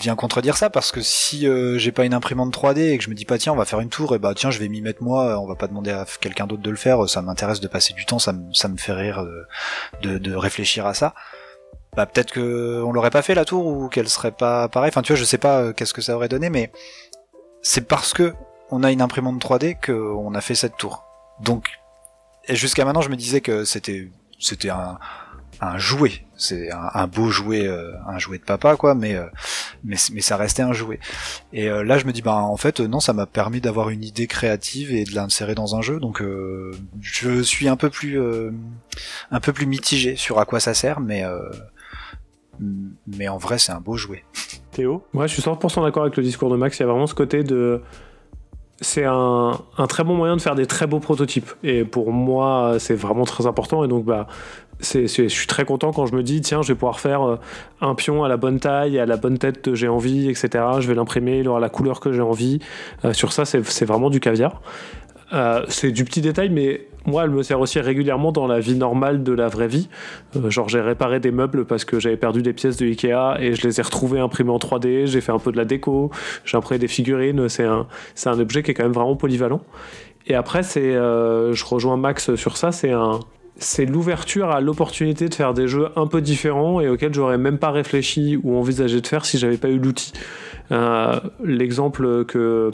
[0.00, 3.10] vient contredire ça parce que si euh, j'ai pas une imprimante 3D et que je
[3.10, 4.80] me dis pas tiens on va faire une tour et bah tiens je vais m'y
[4.80, 7.68] mettre moi on va pas demander à quelqu'un d'autre de le faire ça m'intéresse de
[7.68, 9.24] passer du temps ça me, ça me fait rire
[10.02, 11.14] de, de, réfléchir à ça.
[11.96, 15.02] Bah peut-être que on l'aurait pas fait la tour ou qu'elle serait pas pareil enfin
[15.02, 16.70] tu vois je sais pas euh, qu'est-ce que ça aurait donné mais
[17.62, 18.34] c'est parce que
[18.70, 21.04] on a une imprimante 3D qu'on a fait cette tour.
[21.40, 21.68] Donc
[22.46, 24.98] et jusqu'à maintenant je me disais que c'était c'était un
[25.60, 26.24] un jouet.
[26.36, 29.26] C'est un, beau jouet, euh, un jouet de papa, quoi, mais, euh,
[29.82, 31.00] mais, mais ça restait un jouet.
[31.52, 34.04] Et euh, là, je me dis, bah en fait, non, ça m'a permis d'avoir une
[34.04, 35.98] idée créative et de l'insérer dans un jeu.
[35.98, 36.22] Donc,
[37.00, 38.20] je suis un peu plus,
[39.30, 41.24] un peu plus mitigé sur à quoi ça sert, mais,
[43.08, 44.24] mais en vrai, c'est un beau jouet.
[44.70, 45.04] Théo?
[45.12, 46.78] Ouais, je suis 100% d'accord avec le discours de Max.
[46.78, 47.82] Il y a vraiment ce côté de
[48.80, 51.50] c'est un, un, très bon moyen de faire des très beaux prototypes.
[51.64, 53.82] Et pour moi, c'est vraiment très important.
[53.82, 54.28] Et donc, bah,
[54.80, 57.36] je suis très content quand je me dis, tiens, je vais pouvoir faire euh,
[57.80, 60.64] un pion à la bonne taille, à la bonne tête que j'ai envie, etc.
[60.80, 62.60] Je vais l'imprimer, il aura la couleur que j'ai envie.
[63.04, 64.62] Euh, sur ça, c'est, vraiment du caviar.
[65.32, 68.76] Euh, c'est du petit détail, mais moi, elle me sert aussi régulièrement dans la vie
[68.76, 69.88] normale de la vraie vie.
[70.48, 73.66] genre, j'ai réparé des meubles parce que j'avais perdu des pièces de Ikea et je
[73.66, 75.06] les ai retrouvées imprimées en 3D.
[75.06, 76.10] J'ai fait un peu de la déco,
[76.44, 77.48] j'ai imprimé des figurines.
[77.48, 77.86] C'est un,
[78.26, 79.60] un objet qui est quand même vraiment polyvalent.
[80.26, 83.20] Et après, c'est, je rejoins Max sur ça, c'est un,
[83.58, 87.58] c'est l'ouverture à l'opportunité de faire des jeux un peu différents et auxquels j'aurais même
[87.58, 90.12] pas réfléchi ou envisagé de faire si j'avais pas eu l'outil.
[90.70, 92.70] Euh, l'exemple que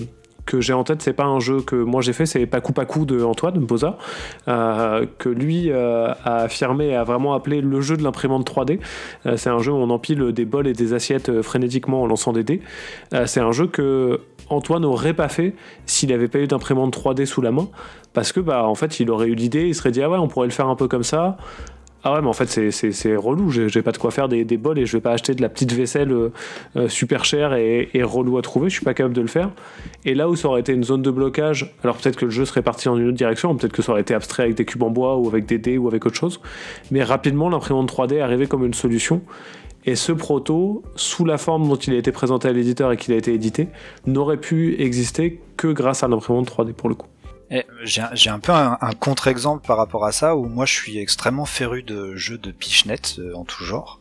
[0.47, 3.07] que j'ai en tête, c'est pas un jeu que moi j'ai fait, c'est Paku Paku
[3.07, 3.99] de Antoine Boza,
[4.49, 8.81] euh, que lui euh, a affirmé a vraiment appelé le jeu de l'imprimante 3D.
[9.27, 12.33] Euh, c'est un jeu où on empile des bols et des assiettes frénétiquement en lançant
[12.33, 12.61] des dés.
[13.27, 14.21] C'est un jeu que
[14.51, 15.55] Antoine n'aurait pas fait
[15.87, 17.69] s'il n'avait pas eu d'imprimante 3D sous la main,
[18.13, 20.29] parce que bah en fait il aurait eu l'idée, il serait dit ah ouais on
[20.29, 21.37] pourrait le faire un peu comme ça.
[22.07, 23.51] Ah ouais, mais en fait, c'est- relou.
[23.51, 25.41] J'ai j'ai pas de quoi faire des, des bols et je vais pas acheter de
[25.41, 26.33] la petite vaisselle euh,
[26.77, 28.69] euh, super chère et, et relou à trouver.
[28.69, 29.51] Je suis pas capable de le faire.
[30.05, 32.45] Et là où ça aurait été une zone de blocage, alors peut-être que le jeu
[32.45, 34.83] serait parti dans une autre direction, peut-être que ça aurait été abstrait avec des cubes
[34.83, 36.41] en bois ou avec des dés ou avec autre chose.
[36.91, 39.23] Mais rapidement, l'imprimante 3D est arrivée comme une solution.
[39.87, 43.15] Et ce proto, sous la forme dont il a été présenté à l'éditeur et qu'il
[43.15, 43.69] a été édité,
[44.07, 47.07] n'aurait pu exister que grâce à l'imprimante 3D pour le coup.
[47.83, 51.83] J'ai un- peu un, contre-exemple par rapport à ça, où moi je suis extrêmement féru
[51.83, 54.01] de jeux de Pichnet euh, en tout genre.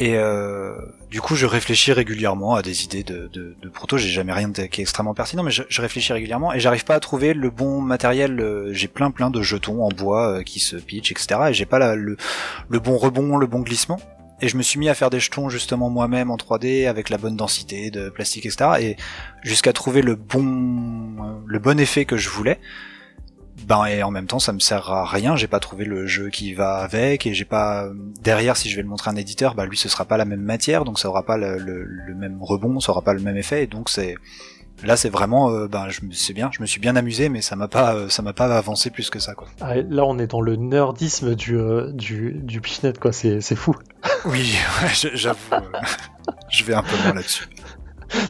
[0.00, 0.76] Et euh,
[1.10, 3.98] du coup, je réfléchis régulièrement à des idées de, de, de proto.
[3.98, 7.00] J'ai jamais rien qui est extrêmement pertinent, mais je, réfléchis régulièrement et j'arrive pas à
[7.00, 8.38] trouver le bon matériel.
[8.40, 11.40] euh, J'ai plein plein de jetons en bois qui se pitchent, etc.
[11.50, 12.16] Et j'ai pas le
[12.80, 13.98] bon rebond, le bon glissement.
[14.40, 17.18] Et je me suis mis à faire des jetons justement moi-même en 3D avec la
[17.18, 18.70] bonne densité de plastique, etc.
[18.80, 18.96] Et
[19.42, 22.58] jusqu'à trouver le bon, euh, le bon effet que je voulais.
[23.66, 26.30] Ben et en même temps ça me sert à rien, j'ai pas trouvé le jeu
[26.30, 27.88] qui va avec et j'ai pas
[28.22, 30.24] derrière si je vais le montrer à un éditeur, bah lui ce sera pas la
[30.24, 33.20] même matière donc ça aura pas le, le- le même rebond, ça aura pas le
[33.20, 34.14] même effet et donc c'est
[34.84, 37.56] là c'est vraiment euh, ben je me bien, je me suis bien amusé mais ça
[37.56, 39.48] m'a pas euh, ça m'a pas avancé plus que ça quoi.
[39.60, 43.12] Ah, là, on est dans le nerdisme du, euh, du, du Pichnet, quoi.
[43.12, 43.74] C'est c'est fou.
[44.24, 44.52] Oui,
[44.82, 45.60] ouais, j'avoue euh,
[46.50, 47.48] je vais un peu loin là-dessus.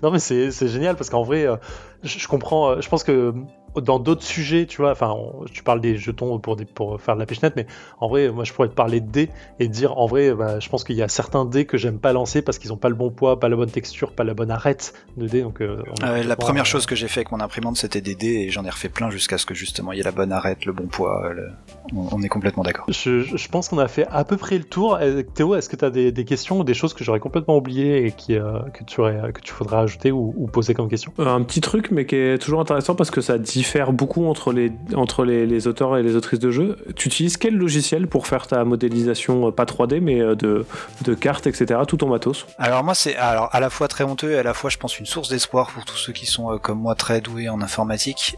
[0.03, 1.57] Non, mais c'est c'est génial parce qu'en vrai, euh,
[2.03, 2.81] je, je comprends.
[2.81, 3.33] je pense que
[3.77, 7.15] dans d'autres sujets, tu vois, enfin, on- tu parles des jetons pour, des, pour faire
[7.15, 7.67] de la pêche-nette, mais
[8.01, 9.29] en vrai, moi, je pourrais te parler de dés
[9.61, 12.13] et dire, en vrai, bah, je pense qu'il y a certains dés que j'aime pas
[12.13, 14.51] lancer parce qu'ils ont pas le bon poids, pas la bonne texture, pas la bonne
[14.51, 15.43] arête de dés.
[15.43, 18.15] Donc, euh, Euh, la première euh, chose que j'ai fait avec mon imprimante c'était des
[18.15, 20.33] dés et j'en ai refait plein jusqu'à ce que justement il y ait la bonne
[20.33, 21.31] arête, le bon poids.
[21.33, 21.49] le-
[21.95, 22.85] On, on est complètement d'accord.
[22.89, 24.99] Je, pense qu'on a fait à peu près le tour.
[25.01, 27.57] Euh, Théo, est-ce que tu as des, des questions ou des choses que j'aurais complètement
[27.57, 30.89] oubliées et qui, euh, que, tu aurais, que tu faudrais ajouter ou, ou poser comme
[30.89, 31.13] question?
[31.19, 34.53] Euh, Un petit truc, mais qui est toujours intéressant parce que ça diffère beaucoup entre
[34.53, 36.79] les, entre les, auteurs et les autrices de jeux.
[36.95, 40.65] Tu utilises quel logiciel pour faire ta modélisation, euh, pas 3D, mais euh, de,
[41.03, 42.47] de cartes, etc., tout ton matos?
[42.57, 45.01] Alors moi c'est alors à la fois très honteux et à la fois je pense
[45.01, 48.37] une source d'espoir pour tous ceux qui sont euh, comme moi très doués en informatique,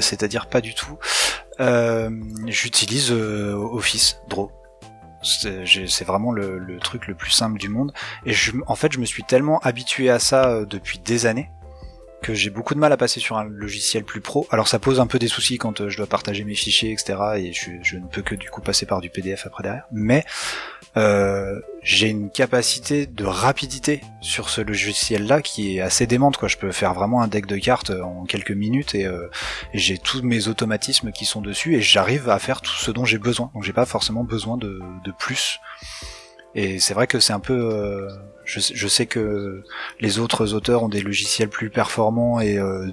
[0.00, 0.96] c'est-à-dire pas du tout.
[2.46, 4.50] J'utilise Office Draw.
[5.22, 7.92] C'est vraiment le, le truc le plus simple du monde
[8.24, 11.50] et je, en fait je me suis tellement habitué à ça depuis des années
[12.22, 14.46] que j'ai beaucoup de mal à passer sur un logiciel plus pro.
[14.50, 17.18] Alors ça pose un peu des soucis quand euh, je dois partager mes fichiers, etc.
[17.36, 19.84] Et je, ne peux que du coup passer par du PDF après derrière.
[19.92, 20.24] Mais
[20.96, 26.36] euh, j'ai une capacité de rapidité sur ce logiciel-là qui est assez démente.
[26.36, 26.48] Quoi.
[26.48, 29.28] Je peux faire vraiment un deck de cartes en quelques minutes et, euh,
[29.74, 33.04] et j'ai tous mes automatismes qui sont dessus et j'arrive à faire tout ce dont
[33.04, 33.50] j'ai besoin.
[33.54, 35.58] Donc j'ai pas forcément besoin de, de plus.
[36.54, 37.54] Et c'est vrai que c'est un peu...
[37.54, 38.08] euh,
[38.44, 39.62] je, sais- je sais que
[40.00, 42.86] les autres auteurs ont des logiciels plus performants et euh,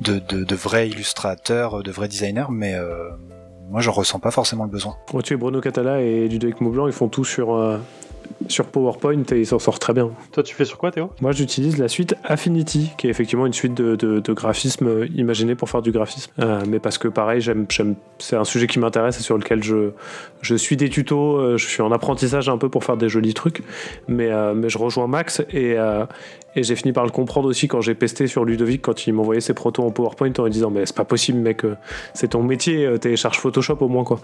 [0.00, 3.10] de, de, vrais illustrateurs, de vrais designers, mais euh,
[3.70, 4.96] moi j'en ressens pas forcément le besoin.
[5.24, 7.78] Tu es Bruno Catala et Ludovic Maublanc, ils font tout sur, euh,
[8.48, 10.10] sur PowerPoint et ils s'en sortent très bien.
[10.32, 11.10] Toi, tu fais sur quoi, Théo?
[11.20, 15.54] Moi, j'utilise la suite Affinity, qui est effectivement une suite de, de, de graphismes imaginés
[15.54, 16.32] pour faire du graphisme.
[16.38, 19.62] Euh, mais parce que, pareil, j'aime, j'aime, c'est un sujet qui m'intéresse et sur lequel
[19.62, 19.90] je,
[20.42, 23.34] je suis des tutos, euh, je suis en apprentissage un peu pour faire des jolis
[23.34, 23.62] trucs.
[24.08, 26.04] Mais, euh, mais je rejoins Max et, euh,
[26.56, 29.40] et j'ai fini par le comprendre aussi quand j'ai pesté sur Ludovic, quand il m'envoyait
[29.40, 31.76] ses protos en PowerPoint en lui disant Mais c'est pas possible, mec, euh,
[32.12, 34.20] c'est ton métier, euh, télécharge Photoshop au moins, quoi.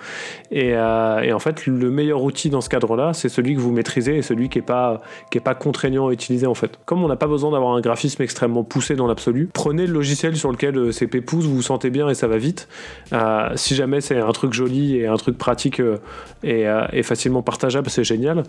[0.50, 3.70] Et, euh, et en fait, le meilleur outil dans ce cadre-là, c'est celui que vous
[3.70, 5.02] maîtrisez et celui qui est pas,
[5.44, 6.78] pas contraignant à utiliser en fait.
[6.84, 10.36] Comme on n'a pas besoin d'avoir un graphisme extrêmement poussé dans l'absolu, prenez le logiciel
[10.36, 12.68] sur lequel c'est pépouze, vous vous sentez bien et ça va vite.
[13.54, 15.80] Si jamais c'est un truc joli et un truc pratique
[16.42, 18.42] et, facilement partageable, c'est génial.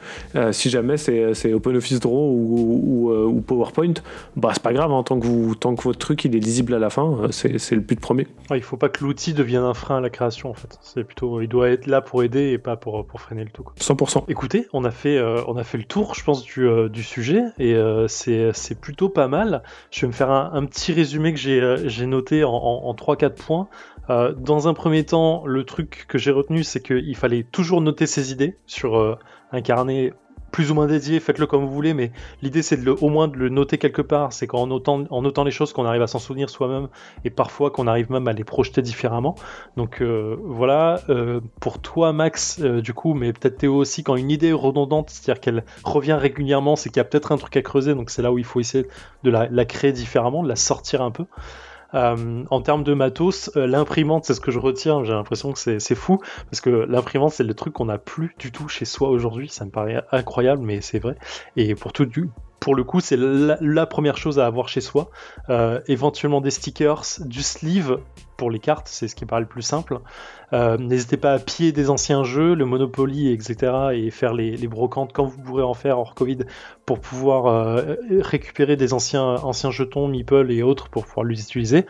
[0.51, 3.41] Si jamais c'est OpenOffice Draw ou, ou
[3.72, 4.01] PowerPoint,
[4.36, 6.74] bah c'est pas grave, hein, tant, que vous, tant que votre truc il est lisible
[6.74, 8.28] à la fin, euh, c'est le but premier.
[8.49, 10.78] Ouais, Il faut pas que l'outil devienne un frein à la création, en fait.
[10.82, 13.63] C'est plutôt, il doit être là pour aider et pas pour, pour freiner le tout.
[13.63, 13.74] quoi.
[13.80, 14.24] 100%.
[14.28, 17.03] Écoutez, on a fait, euh, on a fait le tour, je pense, du, euh, du
[17.03, 19.63] sujet et euh, c'est plutôt pas mal.
[19.91, 22.93] Je vais me faire un, un petit résumé que j'ai j'ai noté en, en, en
[22.93, 23.68] 3-4 points.
[24.09, 28.05] Euh, dans un premier temps, le truc que j'ai retenu, c'est qu'il fallait toujours noter
[28.05, 29.18] ses idées sur euh,
[29.51, 30.13] un carnet
[30.51, 33.27] plus ou moins dédié, faites-le comme vous voulez, mais l'idée c'est de le, au moins
[33.27, 34.33] de le noter quelque part.
[34.33, 36.87] C'est qu'en notant, en notant les choses qu'on arrive à s'en souvenir soi-même
[37.25, 39.35] et parfois qu'on arrive même à les projeter différemment.
[39.75, 44.15] Donc euh, voilà, euh, pour toi Max, euh, du coup, mais peut-être Théo aussi, quand
[44.15, 47.55] une idée est redondante, c'est-à-dire qu'elle revient régulièrement, c'est qu'il y a peut-être un truc
[47.57, 48.87] à creuser, donc c'est là où il faut essayer
[49.23, 51.25] de la, la créer différemment, de la sortir un peu.
[51.93, 55.03] Euh, en termes de matos, euh, l'imprimante, c'est ce que je retiens.
[55.03, 56.19] J'ai l'impression que c'est fou
[56.49, 59.49] parce que l'imprimante, c'est le truc qu'on n'a plus du tout chez soi aujourd'hui.
[59.49, 61.15] Ça me paraît incroyable, mais c'est vrai.
[61.55, 62.29] Et pour tout, du,
[62.68, 65.09] pour le coup, c'est la, première chose à avoir chez soi.
[65.49, 67.99] Euh, éventuellement des stickers, du sleeve
[68.36, 69.99] pour les cartes, c'est ce qui paraît le plus simple.
[70.51, 73.72] Euh, n'hésitez pas à piller des anciens jeux, le Monopoly, etc.
[73.93, 76.39] et faire les, brocantes quand vous pourrez en faire hors Covid
[76.86, 81.86] pour pouvoir euh, récupérer des anciens, anciens jetons, Meeple et autres pour pouvoir les utiliser.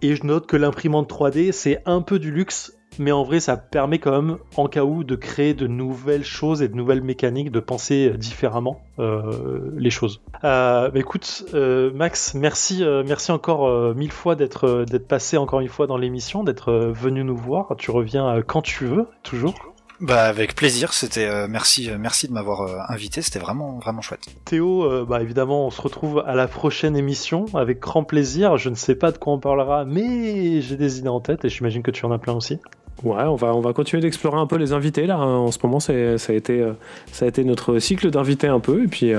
[0.00, 3.56] Et je note que l'imprimante 3D, c'est un peu du luxe mais en vrai ça
[3.56, 7.50] permet quand même en cas où de créer de nouvelles choses et de nouvelles mécaniques,
[7.50, 10.20] de penser différemment euh, les choses.
[10.44, 15.68] Euh, bah écoute euh, Max, merci, merci encore mille fois d'être d'être passé encore une
[15.68, 17.74] fois dans l'émission, d'être venu nous voir.
[17.78, 19.54] Tu reviens quand tu veux, toujours.
[20.02, 24.00] Bah avec plaisir, c'était euh, merci euh, merci de m'avoir euh, invité, c'était vraiment vraiment
[24.00, 24.26] chouette.
[24.44, 28.56] Théo, bah évidemment, on se retrouve à la prochaine émission avec grand plaisir.
[28.56, 31.48] Je ne sais pas de quoi on parlera, mais j'ai des idées en tête et
[31.48, 32.58] j'imagine que tu en as plein aussi.
[33.02, 35.18] Ouais, on va, on va continuer d'explorer un peu les invités là.
[35.18, 36.64] En ce moment, ça a été,
[37.10, 38.84] ça a été notre cycle d'invités un peu.
[38.84, 39.12] Et puis,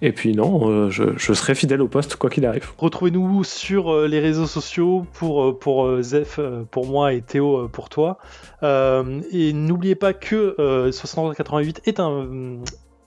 [0.00, 2.70] et puis non, euh, je, serai fidèle au poste quoi qu'il arrive.
[2.78, 6.38] Retrouvez-nous sur euh, les réseaux sociaux pour, euh, pour Zef,
[6.70, 8.18] pour moi et Théo pour toi.
[8.62, 12.58] et n'oubliez pas que 6388 est un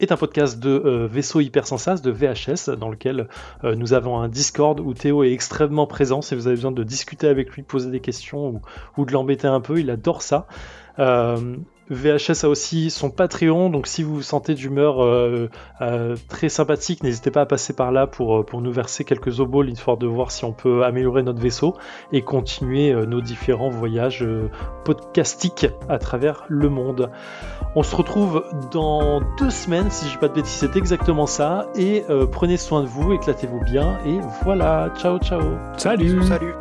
[0.02, 3.28] est un podcast de Vaisseau Hypersensas, de VHS, dans lequel
[3.64, 6.22] nous avons un Discord où Théo est extrêmement présent.
[6.22, 8.62] Si vous avez besoin de discuter avec lui, poser des questions ou,
[8.98, 10.48] ou de l'embêter un peu, il adore ça.
[11.92, 15.50] VHS a aussi son Patreon, donc si vous vous sentez d'humeur euh,
[15.82, 19.42] euh, très sympathique, n'hésitez pas à passer par là pour, euh, pour nous verser quelques
[19.42, 21.76] oboles, histoire de voir si on peut améliorer notre vaisseau
[22.14, 24.26] et continuer nos différents voyages
[24.86, 27.12] podcastiques à travers le monde.
[27.76, 31.68] On se retrouve dans deux semaines, si je dis pas de bêtises, c'est exactement ça,
[31.76, 35.42] et prenez soin de vous, éclatez-vous bien, et voilà, ciao ciao.
[35.78, 36.24] Salut.
[36.24, 36.54] Salut